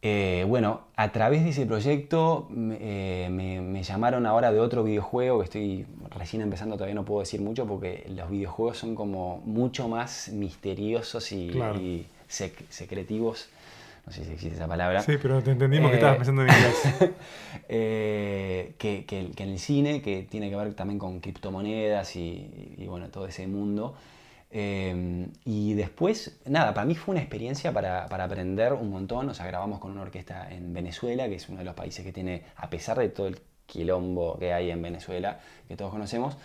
[0.00, 4.84] Eh, bueno, a través de ese proyecto me, eh, me- me llamaron ahora de otro
[4.84, 9.42] videojuego que estoy recién empezando, todavía no puedo decir mucho porque los videojuegos son como
[9.44, 11.80] mucho más misteriosos y, Claro.
[11.80, 13.48] y sec- secretivos.
[14.06, 15.02] No sé si existe esa palabra.
[15.02, 16.76] Sí, pero te entendimos que Eh, estabas pensando en inglés.
[17.68, 22.86] eh, que, que en el cine, que tiene que ver también con criptomonedas y, y,
[22.86, 23.94] bueno, todo ese mundo.
[24.50, 29.28] Eh, y después, nada, para mí fue una experiencia para, para aprender un montón.
[29.28, 32.12] O sea, grabamos con una orquesta en Venezuela, que es uno de los países que
[32.12, 36.36] tiene, a pesar de todo el quilombo que hay en Venezuela, que todos conocemos,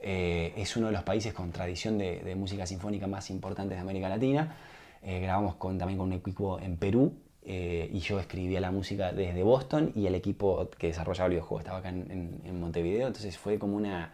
[0.00, 4.08] eh, es uno de los países con tradición de, música sinfónica más importantes de América
[4.08, 4.56] Latina.
[5.02, 9.12] Eh, grabamos con, también con un equipo en Perú eh, y yo escribía la música
[9.12, 13.06] desde Boston y el equipo que desarrollaba el videojuego estaba acá en- en Montevideo.
[13.08, 14.12] Entonces fue como una,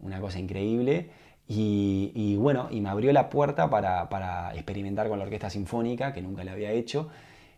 [0.00, 1.10] una cosa increíble.
[1.52, 6.12] Y, y bueno, y me abrió la puerta para, para experimentar con la orquesta sinfónica,
[6.12, 7.08] que nunca la había hecho.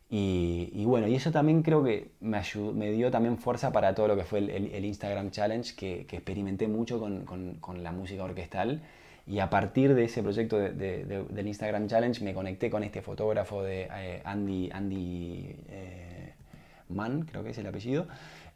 [0.09, 3.95] Y, y bueno, y eso también creo que me, ayudó, me dio también fuerza para
[3.95, 7.57] todo lo que fue el, el- el Instagram Challenge, que, que experimenté mucho con, con-
[7.61, 8.81] con la música orquestal.
[9.27, 12.83] Y a partir de ese proyecto de- de- de- del Instagram Challenge me conecté con
[12.85, 16.33] este fotógrafo de eh, Andy, Andy eh,
[16.89, 18.07] Mann, creo que es el apellido,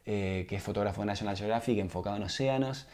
[0.07, 2.87] eh, que es fotógrafo de National Geographic enfocado en océanos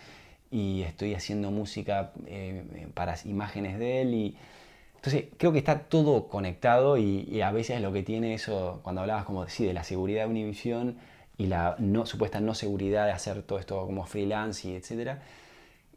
[0.53, 2.63] y estoy haciendo música eh,
[2.93, 4.37] para imágenes de él y
[4.97, 9.25] entonces creo que está todo conectado y, a veces lo que tiene eso, cuando hablabas
[9.25, 10.95] como sí, de la seguridad de Univision
[11.37, 15.23] y la supuesta no seguridad de hacer todo esto como freelance y etcétera,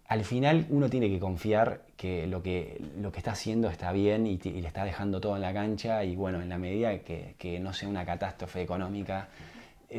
[0.09, 4.27] al final uno tiene que confiar que lo que, lo que está haciendo está bien
[4.27, 7.35] y, y le está dejando todo en la cancha y bueno, en la medida que,
[7.39, 9.29] que no sea una catástrofe económica,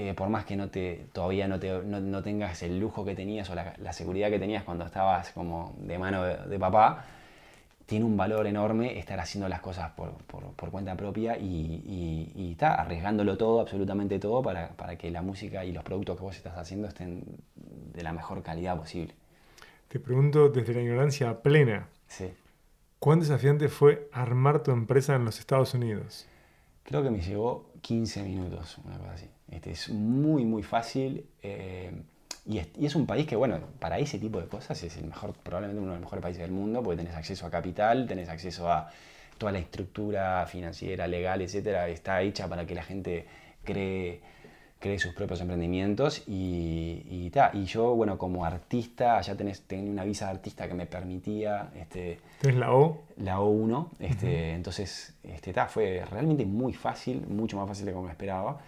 [0.09, 3.15] eh, por más que no te, todavía no, te, no, no tengas el lujo que
[3.15, 7.05] tenías o la, la seguridad que tenías cuando estabas como de mano de, de papá,
[7.85, 11.45] tiene un valor enorme estar haciendo las cosas por, por- por cuenta propia y,
[11.85, 16.17] y- y está arriesgándolo todo, absolutamente todo, para, para que la música y los productos
[16.17, 17.23] que vos estás haciendo estén
[17.55, 19.13] de la mejor calidad posible.
[19.87, 22.33] Te pregunto desde la ignorancia plena, Sí.
[22.99, 26.27] ¿cuán desafiante fue armar tu empresa en los Estados Unidos?
[26.83, 29.29] Creo que me llevó 15 minutos, una cosa así.
[29.51, 31.25] Este, es muy, muy fácil.
[31.41, 31.91] eh,
[32.45, 35.05] y, es, y es un país que, bueno, para ese tipo de cosas es el
[35.05, 38.29] mejor, probablemente uno de los mejores países del mundo, porque tenés acceso a capital, tenés
[38.29, 38.89] acceso a
[39.37, 43.25] toda la estructura financiera, legal, etcétera, está hecha para que la gente
[43.65, 44.21] cree,
[44.79, 46.23] cree sus propios emprendimientos.
[46.25, 50.69] Y, y, ta, y yo, bueno, como artista, allá tenés, tenía una visa de artista
[50.69, 51.69] que me permitía.
[51.75, 53.03] Este, ¿Tienes la O?
[53.17, 58.05] la O1, este, entonces este, ta, fue realmente muy fácil, mucho más fácil de como
[58.05, 58.61] me esperaba.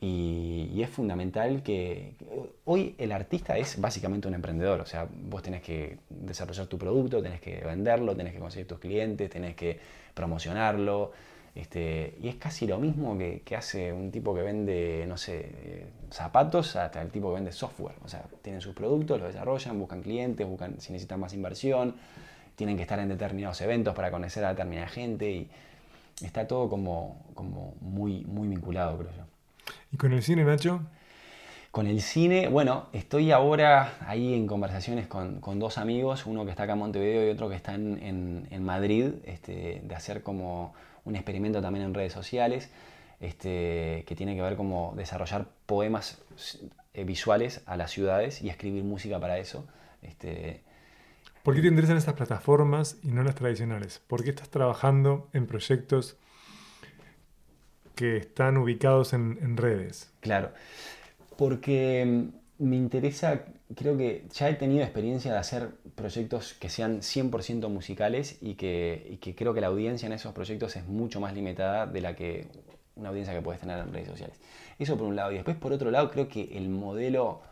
[0.00, 2.26] Y, es fundamental que, que
[2.64, 7.22] hoy el artista es básicamente un emprendedor, o sea, vos tenés que desarrollar tu producto,
[7.22, 9.78] tenés que venderlo, tenés que conseguir tus clientes, tenés que
[10.14, 11.12] promocionarlo.
[11.54, 15.40] Este, y es casi lo mismo que, que hace un tipo que vende, no sé,
[15.40, 17.96] eh, zapatos hasta el tipo que vende software.
[18.04, 21.96] O sea, tienen sus productos, los desarrollan, buscan clientes, buscan si necesitan más inversión,
[22.54, 25.50] tienen que estar en determinados eventos para conocer a determinada gente y
[26.22, 29.29] está todo como, como muy, muy vinculado, creo yo.
[29.92, 30.80] ¿Y con el cine, Nacho?
[31.70, 36.50] Con el cine, bueno, estoy ahora ahí en conversaciones con, con dos amigos, uno que
[36.50, 40.22] está acá en Montevideo y otro que está en, en- en Madrid, este, de hacer
[40.24, 42.70] como un experimento también en redes sociales,
[43.20, 46.18] este, que tiene que ver como desarrollar poemas
[46.94, 49.64] eh, visuales a las ciudades y escribir música para eso.
[50.02, 50.62] Este,
[51.44, 54.00] ¿Por qué te interesan estas plataformas y no las tradicionales?
[54.06, 56.16] ¿Por qué estás trabajando en proyectos
[58.00, 60.10] que están ubicados en, redes?
[60.20, 60.52] Claro,
[61.36, 62.02] porque
[62.58, 63.42] mm, me interesa,
[63.76, 69.18] creo que ya he tenido experiencia de hacer proyectos que sean 100% musicales y que,
[69.20, 72.46] que creo que la audiencia en esos proyectos es mucho más limitada de la que
[72.96, 74.40] una audiencia que puedes tener en redes sociales.
[74.78, 75.30] Eso por un lado.
[75.32, 77.42] Y después por otro lado creo que el modelo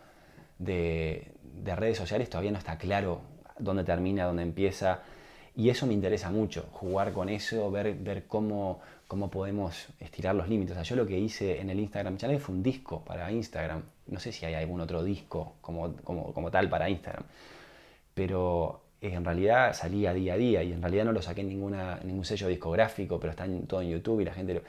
[0.58, 3.20] de, de redes sociales todavía no está claro
[3.58, 5.02] dónde termina, dónde empieza.
[5.54, 10.48] Y eso me interesa mucho, jugar con eso, ver, ver cómo, cómo podemos estirar los
[10.48, 10.72] límites.
[10.72, 13.82] O sea, yo lo que hice en el Instagram Challenge fue un disco para Instagram.
[14.06, 17.24] No sé si hay algún otro disco como, como, como tal para Instagram.
[18.14, 22.00] Pero en realidad salía día a día y en realidad no lo saqué en ninguna,
[22.04, 24.62] ningún sello discográfico, pero está en, todo en YouTube y la gente lo-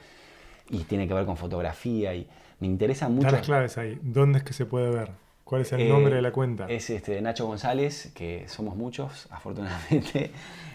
[0.70, 2.28] Y tiene que ver con fotografía y
[2.60, 3.30] me interesa mucho.
[3.30, 3.98] Las claves ahí.
[4.02, 5.10] ¿Dónde es que se puede ver?
[5.50, 6.66] ¿Cuál es el Eh, nombre de la cuenta?
[6.70, 10.30] Es este, Nacho González, que somos muchos, afortunadamente.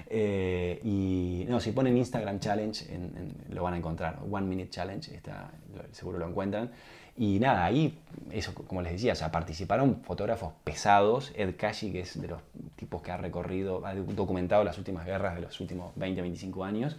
[0.09, 3.03] Eh, y no, si ponen Instagram Challenge, en-
[3.47, 4.19] en- lo van a encontrar.
[4.29, 5.49] One Minute Challenge, está,
[5.93, 6.71] seguro lo encuentran.
[7.17, 7.97] Y nada, ahí,
[8.31, 12.41] eso como les decía, o sea, participaron fotógrafos pesados, Ed Cashy, que es de los
[12.75, 16.97] tipos que ha recorrido, ha documentado las últimas guerras de los últimos 20, 25 años,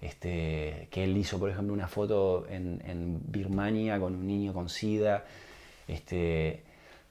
[0.00, 4.70] este, que él hizo, por ejemplo, una foto en, en Birmania con un niño con
[4.70, 5.24] SIDA.
[5.86, 6.62] Este,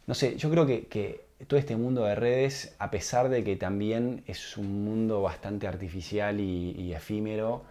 [0.07, 4.23] no sé, yo creo que, todo este mundo de redes, a pesar de que también
[4.27, 7.63] es un mundo bastante artificial y, efímero,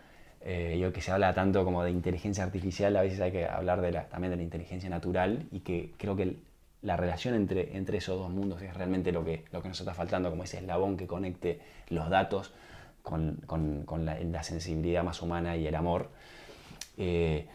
[0.42, 3.80] eh, yo que se habla tanto como de inteligencia artificial, a veces hay que hablar
[4.10, 6.36] también de la inteligencia natural y que creo que
[6.82, 9.94] la relación entre, entre esos dos mundos es realmente lo que, lo que nos está
[9.94, 12.52] faltando, como ese eslabón que conecte los datos
[13.02, 16.10] con, con, con la, sensibilidad más humana y el amor.
[16.98, 17.46] Eh,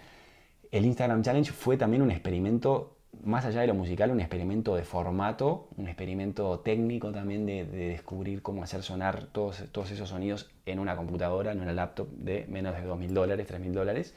[0.72, 4.84] el Instagram Challenge fue también un experimento más allá de lo musical, un experimento de
[4.84, 10.80] formato, un experimento técnico también de, descubrir cómo hacer sonar todos, todos esos sonidos en
[10.80, 14.14] una computadora, en una laptop de menos de 2.000 dólares, 3.000 dólares.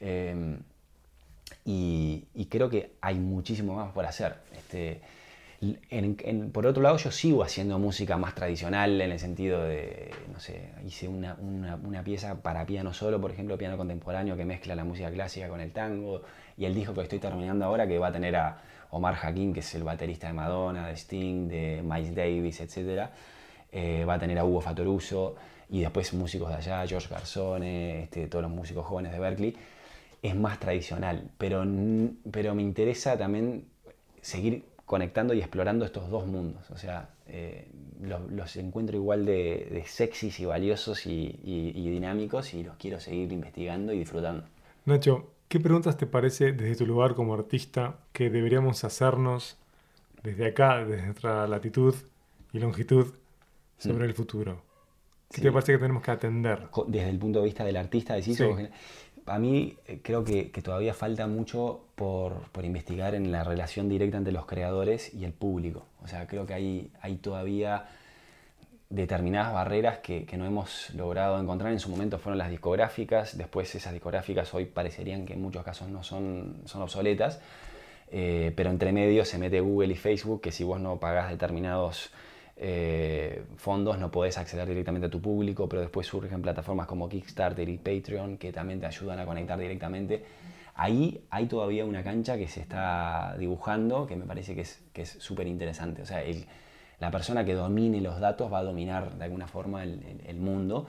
[0.00, 0.56] Eh,
[1.64, 4.36] y, creo que hay muchísimo más por hacer.
[4.56, 5.00] Este,
[6.52, 10.70] por otro lado, yo sigo haciendo música más tradicional en el sentido de, no sé,
[10.84, 15.10] hice una, una, pieza para piano solo, por ejemplo, piano contemporáneo que mezcla la música
[15.10, 16.22] clásica con el tango,
[16.56, 18.58] y el disco que estoy terminando ahora que va a tener a
[18.90, 23.08] Omar Hakim, que es el baterista de Madonna, de Sting, de Miles Davis, etc.
[23.70, 25.34] Eh, va a tener a Hugo Fatoruso
[25.70, 29.56] y después músicos de allá, George Garzone, este, todos los músicos jóvenes de Berkeley.
[30.22, 31.64] Es más tradicional, pero,
[32.30, 33.64] pero me interesa también
[34.20, 36.70] seguir conectando y explorando estos dos mundos.
[36.70, 37.66] O sea, eh,
[38.02, 43.32] los, encuentro igual de, de sexys y valiosos y, y, dinámicos y los quiero seguir
[43.32, 44.44] investigando y disfrutando.
[44.84, 49.58] Nacho, ¿qué preguntas te parece desde tu lugar como artista que deberíamos hacernos
[50.22, 51.94] desde acá, desde nuestra latitud
[52.54, 53.08] y longitud,
[53.76, 54.08] sobre mm.
[54.08, 54.62] el futuro?
[55.30, 56.68] ¿Qué te parece que tenemos que atender?
[56.86, 58.44] Desde el punto de vista del artista, decís, sí
[59.26, 62.32] a mí eh, creo que, todavía falta mucho por,
[62.62, 65.84] investigar en la relación directa entre los creadores y el público.
[66.02, 67.88] O sea, creo que hay, hay todavía
[68.92, 71.72] determinadas barreras que, no hemos logrado encontrar.
[71.72, 75.88] En su momento fueron las discográficas, después esas discográficas hoy parecerían que en muchos casos
[75.88, 77.40] no son, son obsoletas,
[78.10, 82.10] eh, pero entre medio se mete Google y Facebook, que si vos no pagás determinados
[82.56, 87.66] eh, fondos no podés acceder directamente a tu público, pero después surgen plataformas como Kickstarter
[87.68, 90.22] y Patreon que también te ayudan a conectar directamente.
[90.74, 95.46] Ahí hay todavía una cancha que se está dibujando que me parece que es súper
[95.46, 96.02] interesante.
[96.02, 96.22] O sea,
[97.02, 100.86] la persona que domine los datos va a dominar de alguna forma el mundo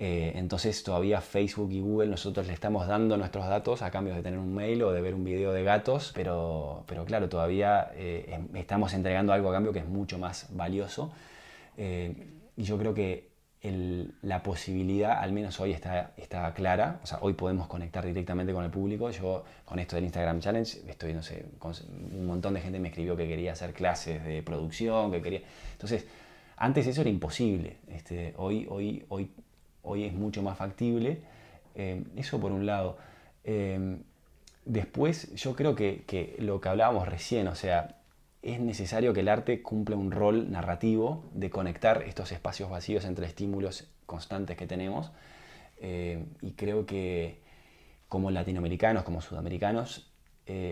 [0.00, 4.22] eh, entonces todavía Facebook y Google nosotros le estamos dando nuestros datos a cambio de
[4.22, 8.26] tener un mail o de ver un video de gatos, pero, pero claro, todavía eh,
[8.28, 11.10] em, estamos entregando algo a cambio que es mucho más valioso.
[11.76, 12.14] Eh,
[12.56, 13.28] y yo creo que
[13.62, 18.64] la posibilidad, al menos hoy está, está clara, o sea, hoy podemos conectar directamente con
[18.64, 19.10] el público.
[19.10, 21.44] Yo con esto del Instagram Challenge, estoy, no sé,
[22.12, 25.42] un montón de gente me escribió que quería hacer clases de producción, que quería...
[25.72, 26.06] Entonces,
[26.56, 27.78] antes eso era imposible.
[27.88, 29.30] Este, hoy, hoy, hoy
[29.88, 31.18] hoy es mucho más factible.
[31.74, 32.98] Eh, eso por un lado.
[33.44, 33.98] Eh,
[34.64, 37.96] después yo creo que, lo que hablábamos recién, o sea,
[38.42, 43.26] es necesario que el arte cumpla un rol narrativo de conectar estos espacios vacíos entre
[43.26, 45.10] estímulos constantes que tenemos.
[45.80, 47.40] Eh, y creo que
[48.08, 50.10] como latinoamericanos, como sudamericanos,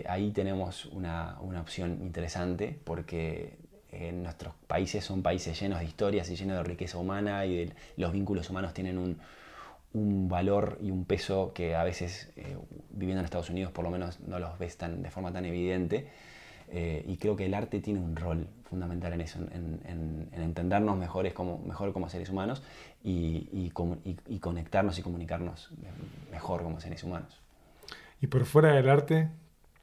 [0.07, 3.57] ahí tenemos una, una, opción interesante porque
[3.91, 8.11] en nuestros países son países llenos de historias y llenos de riqueza humana y los
[8.11, 9.19] vínculos humanos tienen un,
[10.29, 12.55] valor y un peso que a veces eh,
[12.91, 16.07] viviendo en Estados Unidos por lo menos no los ves tan, de forma tan evidente.
[16.69, 21.33] Eh, y creo que el arte tiene un rol fundamental en eso, en, entendernos mejores
[21.33, 22.61] como, mejor como seres humanos
[23.03, 25.69] y, y, conectarnos y comunicarnos
[26.31, 27.39] mejor como seres humanos.
[28.19, 29.29] Y por fuera del arte,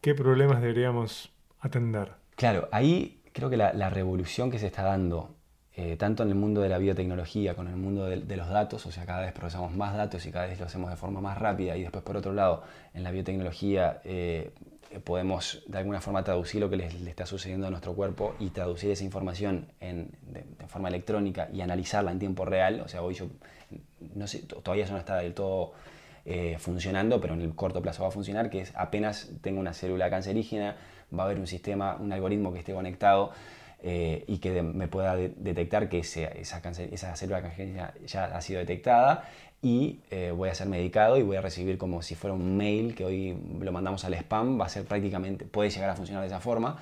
[0.00, 2.12] ¿qué problemas deberíamos atender?
[2.36, 5.34] Claro, ahí creo que la, revolución que se está dando,
[5.76, 8.84] eh, tanto en el mundo de la biotecnología como en el mundo de, los datos,
[8.86, 11.38] o sea, cada vez procesamos más datos y cada vez lo hacemos de forma más
[11.38, 12.62] rápida, y después, por otro lado,
[12.92, 14.52] en la biotecnología eh,
[15.00, 18.90] podemos de alguna forma traducir lo que le, está sucediendo a nuestro cuerpo y traducir
[18.90, 22.80] esa información en, de, forma electrónica y analizarla en tiempo real.
[22.80, 23.26] O sea, hoy yo,
[24.62, 25.72] todavía eso no está del todo
[26.24, 29.74] eh, funcionando, pero en el corto plazo va a funcionar, que es apenas tengo una
[29.74, 30.76] célula cancerígena,
[31.16, 33.32] va a haber un sistema, un algoritmo que esté conectado
[33.82, 39.28] eh, y que me pueda detectar que esa célula cancerígena ya ha sido detectada
[39.64, 42.94] y eh, voy a ser medicado y voy a recibir como si fuera un mail
[42.94, 46.26] que hoy lo mandamos al spam, va a ser prácticamente, puede llegar a funcionar de
[46.26, 46.76] esa forma.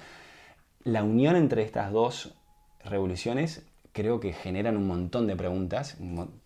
[0.83, 2.35] La unión entre estas dos
[2.85, 5.97] revoluciones creo que generan un montón de preguntas,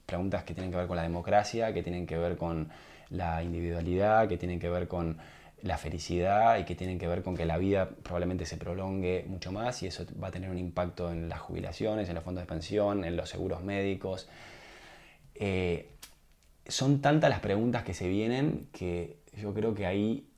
[0.05, 2.68] preguntas que tienen que ver con la democracia, que tienen que ver con
[3.09, 5.16] la individualidad, que tienen que ver con
[5.62, 9.53] la felicidad y que tienen que ver con que la vida probablemente se prolongue mucho
[9.53, 12.47] más y eso va a tener un impacto en las jubilaciones, en los fondos de
[12.47, 14.28] pensión, en los seguros médicos.
[15.39, 15.95] Eh,
[16.68, 20.28] son tantas las preguntas que se vienen que yo creo que ahí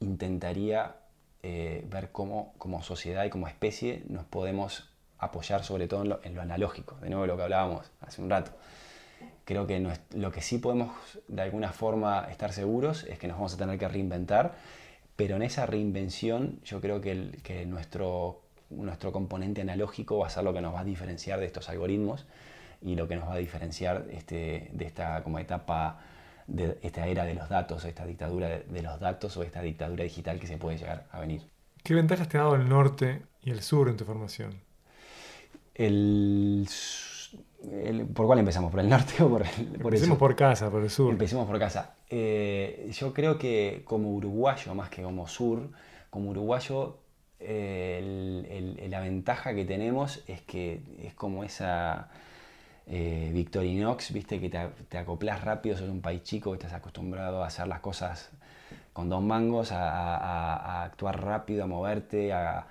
[0.00, 0.96] intentaría
[1.42, 6.20] eh, ver cómo como sociedad y como especie nos podemos apoyar sobre todo en lo,
[6.22, 8.52] en lo analógico, de nuevo lo que hablábamos hace un rato.
[9.44, 10.90] Creo que lo que sí podemos
[11.26, 14.54] de alguna forma estar seguros es que nos vamos a tener que reinventar,
[15.16, 20.44] pero en esa reinvención yo creo que, que nuestro, nuestro componente analógico va a ser
[20.44, 22.26] lo que nos va a diferenciar de estos algoritmos
[22.82, 26.00] y lo que nos va a diferenciar este, de esta como etapa
[26.46, 30.40] de esta era de los datos, esta dictadura de, los datos o esta dictadura digital
[30.40, 31.42] que se puede llegar a venir.
[31.82, 34.54] ¿Qué ventajas te ha dado el norte y el sur en tu formación?
[35.74, 36.66] El
[38.14, 38.70] ¿Por cuál empezamos?
[38.70, 41.10] ¿Por el norte o por el por Empecemos por casa, por el sur.
[41.10, 41.94] Empecemos por casa.
[42.08, 45.68] Eh, yo creo que como uruguayo, más que como sur,
[46.08, 46.98] como uruguayo,
[47.40, 52.08] eh, la ventaja que tenemos es que es como esa
[52.90, 57.68] eh, Victorinox, viste, que te, acoplas rápido, sos un país chico, estás acostumbrado a hacer
[57.68, 58.30] las cosas
[58.94, 62.66] con dos mangos, a actuar rápido, a moverte, a,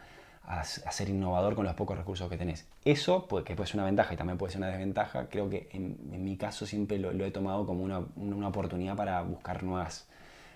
[0.64, 2.66] ser innovador con los pocos recursos que tenés.
[2.86, 6.24] Eso, que puede ser una ventaja y también puede ser una desventaja, creo que en,
[6.24, 10.08] mi caso siempre lo, he tomado como una, oportunidad para buscar nuevas,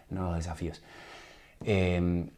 [0.09, 0.81] nuevos desafíos.
[1.63, 2.29] Em,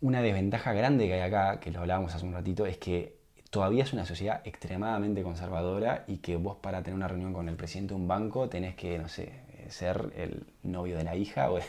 [0.00, 3.13] una desventaja grande que hay acá, que lo hablábamos hace un ratito, es que
[3.54, 7.54] todavía es una sociedad extremadamente conservadora y que vos para tener una reunión con el
[7.54, 9.30] presidente de un banco tenés que, no sé,
[9.68, 11.60] ser el novio de la hija, o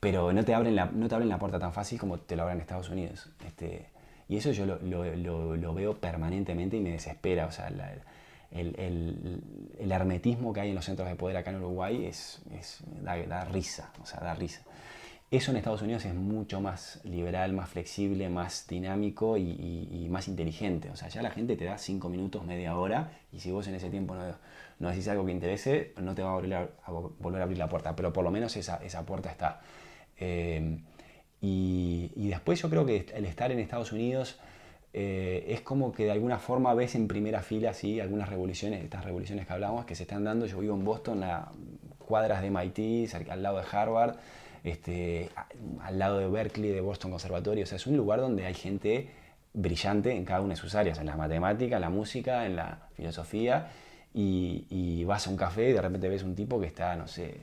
[0.00, 2.42] pero no te, abren la, no te abren la puerta tan fácil como te lo
[2.42, 3.30] abren en Estados Unidos.
[3.46, 3.86] Este,
[4.28, 7.46] y eso yo lo, lo, lo, veo permanentemente y me desespera.
[7.46, 7.80] O sea, el,
[8.50, 9.40] el,
[9.78, 13.46] el, hermetismo que hay en los centros de poder acá en Uruguay es, es da,
[13.46, 14.60] risa, o sea, da risa.
[15.32, 20.90] Eso en Estados Unidos es mucho más liberal, más flexible, más dinámico y, más inteligente.
[20.90, 23.74] O sea, ya la gente te da cinco minutos, media hora, y si vos en
[23.74, 24.14] ese tiempo
[24.78, 26.68] no, decís algo que interese, no te va a volver a,
[27.18, 27.96] volver a abrir la puerta.
[27.96, 29.62] Pero por lo menos esa, esa puerta está.
[30.18, 30.78] Eh,
[31.40, 34.38] y, después yo creo que el estar en Estados Unidos
[34.92, 38.00] eh, es como que de alguna forma ves en primera fila ¿sí?
[38.00, 40.44] algunas revoluciones, estas revoluciones que hablamos, que se están dando.
[40.44, 41.52] Yo vivo en Boston, a
[41.98, 44.16] cuadras de MIT, al lado de Harvard,
[44.64, 45.30] este,
[45.82, 47.64] al lado de Berkeley, de Boston Conservatorio.
[47.64, 49.10] O sea, es un lugar donde hay gente
[49.54, 52.88] brillante en cada una de sus áreas, en la matemática, en la música, en la
[52.94, 53.70] filosofía.
[54.14, 57.34] Y, vas a un café y de repente ves un tipo que está, no sé,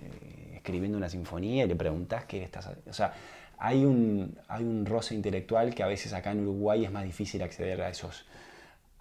[0.56, 2.90] escribiendo una sinfonía y le preguntas qué estás haciendo.
[2.90, 3.14] O sea,
[3.58, 7.42] hay un, hay un roce intelectual que a veces acá en Uruguay es más difícil
[7.44, 8.26] acceder a esos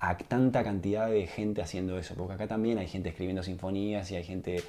[0.01, 4.17] a tanta cantidad de gente haciendo eso, porque acá también hay gente escribiendo sinfonías y
[4.17, 4.63] hay gente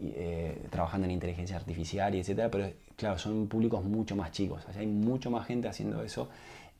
[0.00, 4.86] eh, trabajando en inteligencia artificial y etcétera, pero claro, son públicos mucho más chicos, hay
[4.86, 6.28] mucho más gente haciendo eso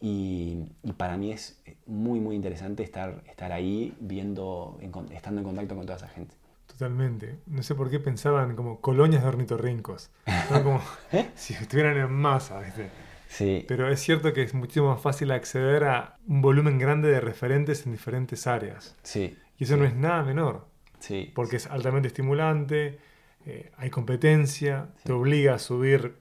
[0.00, 4.78] y, y, para mí es muy muy interesante estar, estar ahí viendo,
[5.12, 6.34] estando en contacto con toda esa gente.
[6.66, 7.38] Totalmente.
[7.46, 10.10] No sé por qué pensaban como colonias de ornitorrincos.
[10.48, 10.80] Como
[11.12, 11.30] ¿Eh?
[11.34, 12.88] si estuvieran en masa, ¿viste?
[13.28, 13.64] Sí.
[13.68, 17.86] Pero es cierto que es muchísimo más fácil acceder a un volumen grande de referentes
[17.86, 18.96] en diferentes áreas.
[19.02, 19.38] Sí.
[19.58, 20.66] Y eso no es nada menor.
[21.02, 21.32] Sí.
[21.34, 22.98] Porque es altamente estimulante,
[23.44, 26.16] eh, hay competencia, te obliga a subir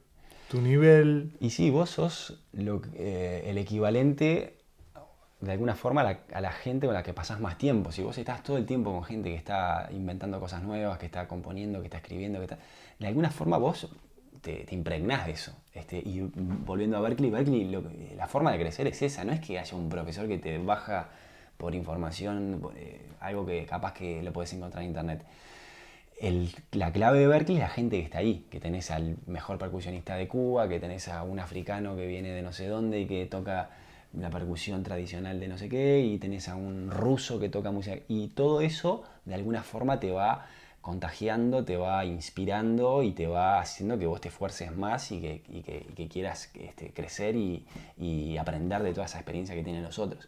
[0.49, 1.33] tu nivel.
[1.39, 4.57] Y sí, vos sos lo, eh, el equivalente
[5.39, 7.91] de alguna forma a la, gente con la que pasás más tiempo.
[7.91, 11.27] Si vos estás todo el tiempo con gente que está inventando cosas nuevas, que está
[11.27, 12.59] componiendo, que está escribiendo, que está,
[12.99, 13.89] de alguna forma vos
[14.41, 15.55] te, te impregnás de eso.
[15.73, 16.21] Este, y
[16.65, 19.89] volviendo a Berkeley, Berkeley la forma de crecer es esa, no es que haya un
[19.89, 21.09] profesor que te baja
[21.61, 25.23] por información, eh, algo que capaz que lo puedes encontrar en internet.
[26.71, 30.15] la clave de Berkeley es la gente que está ahí, que tenés al mejor percusionista
[30.15, 33.25] de Cuba, que tenés a un africano que viene de no sé dónde y que
[33.27, 33.69] toca
[34.13, 37.97] la percusión tradicional de no sé qué, y tenés a un ruso que toca música,
[38.07, 40.47] y todo eso de alguna forma te va
[40.81, 46.07] contagiando, te va inspirando y te va haciendo que vos te esfuerces más y que,
[46.09, 47.65] quieras este, crecer y,
[47.97, 50.27] y, aprender de toda esa experiencia que tienen los otros.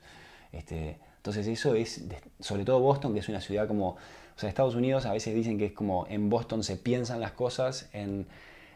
[0.51, 2.03] Este, entonces eso es,
[2.41, 3.97] sobre todo Boston, que es una ciudad como, o
[4.35, 7.87] sea, Estados Unidos a veces dicen que es como en Boston se piensan las cosas,
[7.93, 8.27] en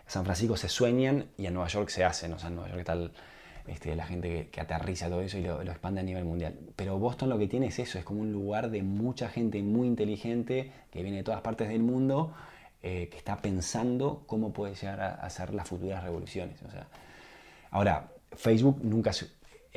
[0.08, 2.88] San Francisco se sueñan y en Nueva York se hacen, o sea, en Nueva York
[2.88, 3.12] el,
[3.68, 6.58] este, la gente que, aterriza todo eso y lo, expande a nivel mundial.
[6.78, 9.86] Pero Boston lo que tiene es eso, es como un lugar de mucha gente muy
[9.86, 12.34] inteligente que viene de todas partes del mundo,
[12.82, 16.64] eh, que está pensando cómo puede llegar a, hacer las futuras revoluciones.
[16.64, 16.88] O sea,
[17.72, 19.12] ahora, Facebook nunca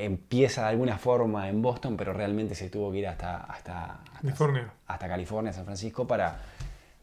[0.05, 4.73] empieza de alguna forma en Boston, pero realmente se tuvo que ir hasta, hasta, California.
[4.87, 6.41] hasta California, San Francisco, para,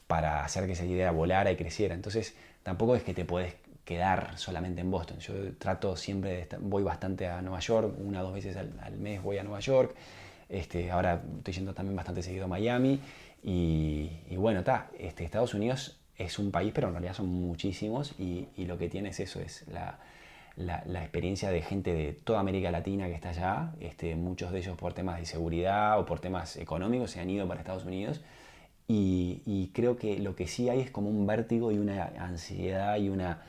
[0.07, 1.93] para hacer que esa idea volara y creciera.
[1.95, 5.19] Entonces, tampoco es que te puedes quedar solamente en Boston.
[5.19, 8.73] Yo trato siempre, de estar- voy bastante a Nueva York, una o dos veces al,
[8.81, 9.95] al mes voy a Nueva York.
[10.49, 12.99] Este, ahora estoy yendo también bastante seguido a Miami.
[13.43, 18.13] Y, y bueno, está, este, Estados Unidos es un país, pero en realidad son muchísimos.
[18.19, 19.99] Y, y lo que tiene es eso, es la,
[20.57, 23.73] la- experiencia de gente de toda América Latina que está allá.
[23.79, 27.47] Este, muchos de ellos por temas de seguridad o por temas económicos se han ido
[27.47, 28.21] para Estados Unidos.
[28.89, 33.09] Y, creo que lo que sí hay es como un vértigo y una ansiedad y
[33.09, 33.41] una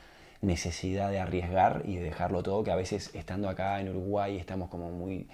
[0.43, 4.69] necesidad de arriesgar y de dejarlo todo, que a veces estando acá en Uruguay estamos
[4.69, 5.29] como muy,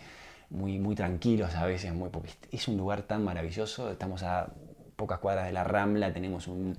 [0.50, 4.48] muy, muy tranquilos a veces, porque es un lugar tan maravilloso, estamos a
[4.96, 6.78] pocas cuadras de la Rambla, tenemos un,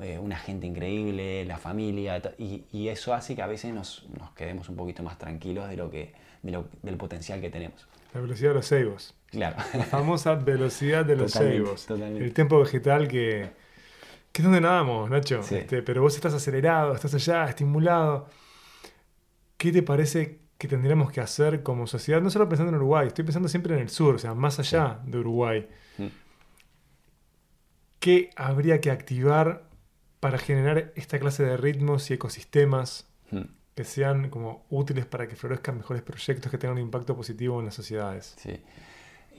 [0.00, 4.30] eh, una gente increíble, la familia, y, y eso hace que a veces nos, nos
[4.32, 7.86] quedemos un poquito más tranquilos de lo que, de lo- del potencial que tenemos.
[8.14, 9.14] La velocidad de los ceibos.
[9.30, 9.56] Claro.
[9.74, 11.86] La famosa velocidad de los Totalmente, ceibos.
[11.86, 12.24] totalmente.
[12.24, 13.48] El tiempo vegetal que,
[14.32, 15.42] que es donde nadamos, Nacho.
[15.42, 15.54] Sí.
[15.56, 18.28] Este, pero vos estás acelerado, estás allá, estimulado.
[19.56, 22.20] ¿Qué te parece que tendríamos que hacer como sociedad?
[22.20, 24.98] No solo pensando en Uruguay, estoy pensando siempre en el sur, o sea, más allá
[25.06, 25.66] de Uruguay.
[25.98, 26.06] Mm.
[28.00, 29.62] ¿Qué habría que activar
[30.22, 33.40] para generar esta clase de ritmos y ecosistemas Mm.
[33.74, 37.64] que sean como útiles para que florezcan mejores proyectos que tengan un impacto positivo en
[37.66, 38.34] las sociedades?
[38.38, 38.60] Sí.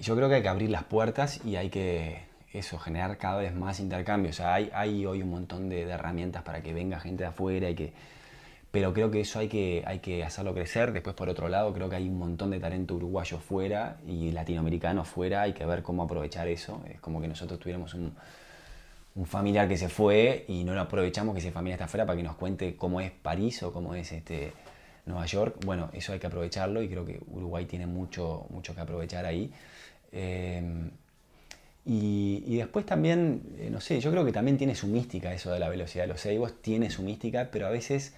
[0.02, 3.54] Yo creo que hay que abrir las puertas y hay que eso, generar cada vez
[3.54, 4.32] más intercambio.
[4.32, 7.30] O sea, hay, hay hoy un montón de, de herramientas para que venga gente de
[7.30, 7.94] afuera y que...
[8.72, 10.94] Pero creo que eso hay que, hay que hacerlo crecer.
[10.94, 15.06] Después, por otro lado, creo que hay un montón de talento uruguayo fuera y latinoamericano
[15.06, 15.44] fuera.
[15.44, 16.84] Hay que ver cómo aprovechar eso.
[16.90, 18.16] Es como que nosotros tuviéramos un,
[19.16, 22.18] un familiar que se fue y no lo aprovechamos que ese familiar está afuera para
[22.18, 24.54] que nos cuente cómo es París o cómo es este,
[25.06, 25.58] Nueva York.
[25.66, 29.52] Bueno, eso hay que aprovecharlo y creo que Uruguay tiene mucho, mucho que aprovechar ahí.
[30.12, 30.90] Eh,
[31.86, 35.52] y, y después también, eh, no sé, yo creo que también tiene su mística eso
[35.52, 38.16] de la velocidad de los ceibos, tiene su mística, pero a veces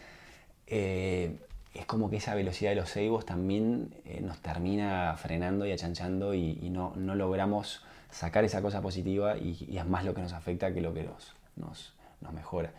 [0.68, 1.36] eh,
[1.74, 3.90] es como que esa velocidad de los ceibos también
[4.22, 7.85] nos termina frenando y achanchando y, y no, no logramos
[8.16, 11.04] sacar esa cosa positiva y, y es más lo que nos afecta que lo que
[11.04, 12.72] nos, nos, nos mejora.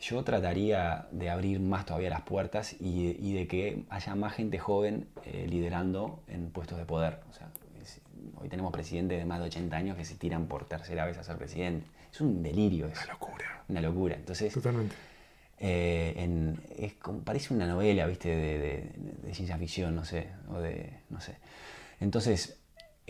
[0.00, 4.58] Yo trataría de abrir más todavía las puertas y, y de que haya más gente
[4.58, 7.18] joven eh, liderando en puestos de poder.
[7.30, 7.48] O sea,
[7.82, 8.00] es-
[8.36, 11.24] hoy tenemos presidentes de más de 80 años que se tiran por tercera vez a
[11.24, 11.86] ser presidente.
[12.12, 13.00] Es un delirio eso.
[13.04, 13.62] Una locura.
[13.68, 14.14] Una locura.
[14.16, 14.94] Entonces, Totalmente.
[15.58, 18.28] eh, en- es como- parece una novela, ¿viste?
[18.28, 18.92] De, de-
[19.24, 21.36] de ciencia ficción, no sé, o de, no sé.
[22.00, 22.56] Entonces,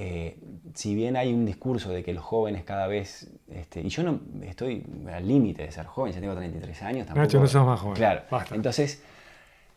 [0.01, 0.39] eh,
[0.75, 4.21] si bien hay un discurso de que los jóvenes cada vez, este, y yo no
[4.43, 7.81] estoy al límite de ser joven, ya tengo 33 años, tampoco, Nacho, no sos más
[7.81, 7.97] joven.
[7.97, 8.55] Claro, Basta.
[8.55, 9.03] entonces,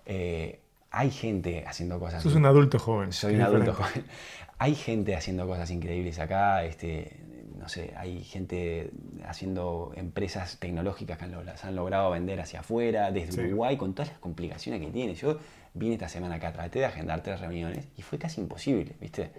[0.06, 0.60] eh,
[0.92, 2.22] hay gente haciendo cosas.
[2.22, 3.12] Sos un adulto joven.
[3.14, 4.06] Soy un adulto joven.
[4.60, 7.18] Hay gente haciendo cosas increíbles acá, este,
[7.58, 8.92] no sé, hay gente
[9.26, 13.42] haciendo empresas tecnológicas que han las han logrado vender hacia afuera, desde Sí.
[13.42, 15.16] Uruguay, con todas las complicaciones que tiene.
[15.16, 15.40] Yo
[15.74, 19.32] vine esta semana acá, traté de agendar tres reuniones y fue casi imposible, ¿viste?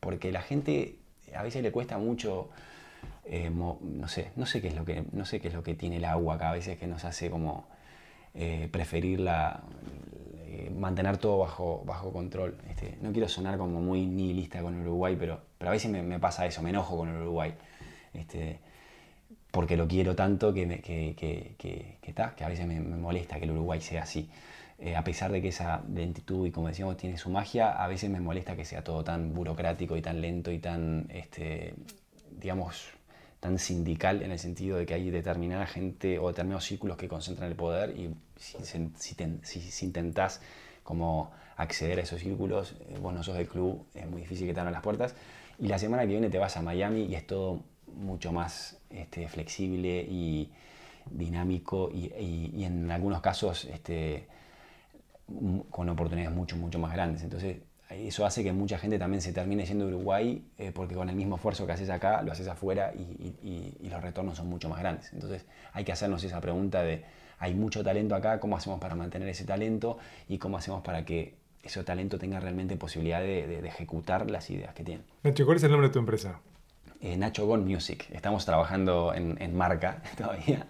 [0.00, 0.96] Porque la gente
[1.34, 2.48] a veces le cuesta mucho,
[3.24, 5.74] eh, no sé, no sé qué es lo que, no sé qué es lo que
[5.74, 7.66] tiene el agua acá a veces que nos hace como
[8.34, 9.20] eh, preferir
[10.46, 12.56] eh, mantener todo bajo, bajo control.
[12.70, 16.46] Este, no quiero sonar como muy nihilista con Uruguay, pero, pero a veces me, pasa
[16.46, 17.54] eso, me enojo con Uruguay.
[18.14, 18.58] Este,
[19.50, 21.14] porque lo quiero tanto que, me- que,
[21.58, 24.28] que, que ta, que a veces me, me molesta que el Uruguay sea así.
[24.78, 28.10] Eh, a pesar de que esa lentitud y como decíamos tiene su magia, a veces
[28.10, 31.74] me molesta que sea todo tan burocrático y tan lento y tan, este,
[32.30, 32.86] digamos,
[33.40, 37.48] tan sindical en el sentido de que hay determinada gente o determinados círculos que concentran
[37.50, 40.40] el poder y si, si, ten- si- si intentás
[40.84, 44.54] como acceder a esos círculos, eh, vos no sos del club, es muy difícil que
[44.54, 45.14] te abran las puertas.
[45.58, 47.62] Y la semana que viene te vas a Miami y es todo
[47.96, 50.50] mucho más este, flexible y
[51.10, 52.12] dinámico y,
[52.64, 54.26] en algunos casos este,
[55.70, 57.22] con oportunidades mucho, mucho más grandes.
[57.22, 57.58] Entonces,
[57.90, 61.16] eso hace que mucha gente también se termine yendo a Uruguay eh, porque con el
[61.16, 63.00] mismo esfuerzo que haces acá, lo haces afuera y,
[63.42, 65.12] y- y- los retornos son mucho más grandes.
[65.12, 67.04] Entonces, hay que hacernos esa pregunta de,
[67.38, 69.98] hay mucho talento acá, ¿cómo hacemos para mantener ese talento?
[70.28, 74.50] Y cómo hacemos para que ese talento tenga realmente posibilidad de, de- de ejecutar las
[74.50, 75.02] ideas que tiene.
[75.22, 76.40] Nacho, ¿cuál es el nombre de tu empresa?
[77.00, 78.06] Eh, Nacho Gon Music.
[78.10, 80.66] Estamos trabajando en, en marca todavía.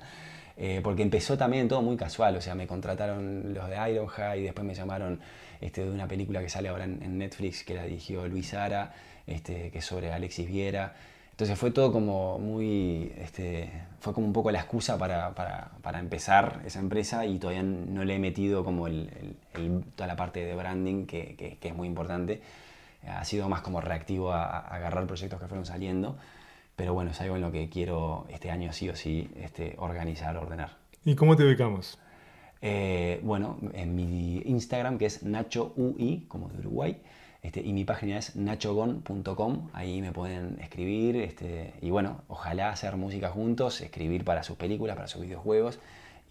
[0.59, 2.37] Eh, porque empezó también todo muy casual.
[2.37, 5.21] O sea, me contrataron los de Ironhide y después me llamaron
[5.61, 8.93] este, de una película que sale ahora en, en Netflix que la dirigió Luis Ara,
[9.27, 10.95] este, que es sobre Alexis Viera.
[11.31, 13.13] Entonces fue todo como muy.
[13.19, 17.63] Este, fue como un poco la excusa para, para- para empezar esa empresa y todavía
[17.63, 19.09] no le he metido como el-
[19.55, 22.43] el- el- toda la parte de branding que, que- que es muy importante.
[23.07, 26.17] Ha sido más como reactivo a, a agarrar proyectos que fueron saliendo.
[26.79, 30.37] Pero bueno, es algo en lo que quiero este año sí o sí este, organizar,
[30.37, 30.77] ordenar.
[31.05, 31.99] ¿Y cómo te ubicamos?
[32.63, 37.03] Eh, bueno, en mi Instagram que es NachoUI, como de Uruguay,
[37.43, 42.97] este, y mi página es nachogon.com, ahí me pueden escribir este, y bueno, ojalá hacer
[42.97, 45.81] música juntos, escribir para sus películas, para sus videojuegos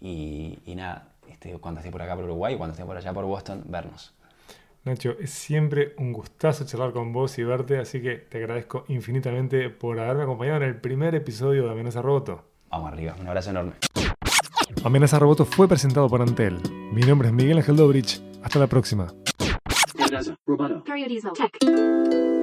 [0.00, 3.26] y, y nada, este, cuando esté por acá por Uruguay, cuando esté por allá por
[3.26, 4.14] Boston, vernos.
[4.88, 9.68] Nacho, es siempre un gustazo charlar con vos y verte, así que te agradezco infinitamente
[9.68, 12.44] por haberme acompañado en el primer episodio de Amenaza Roboto.
[12.70, 13.72] Vamos arriba, un abrazo enorme.
[14.84, 16.58] Amenaza Roboto fue presentado por Antel.
[16.92, 18.20] Mi nombre es Miguel Ángel Dobrich.
[18.42, 19.12] Hasta la próxima.
[20.46, 20.82] Roboto.
[21.34, 22.37] Tech.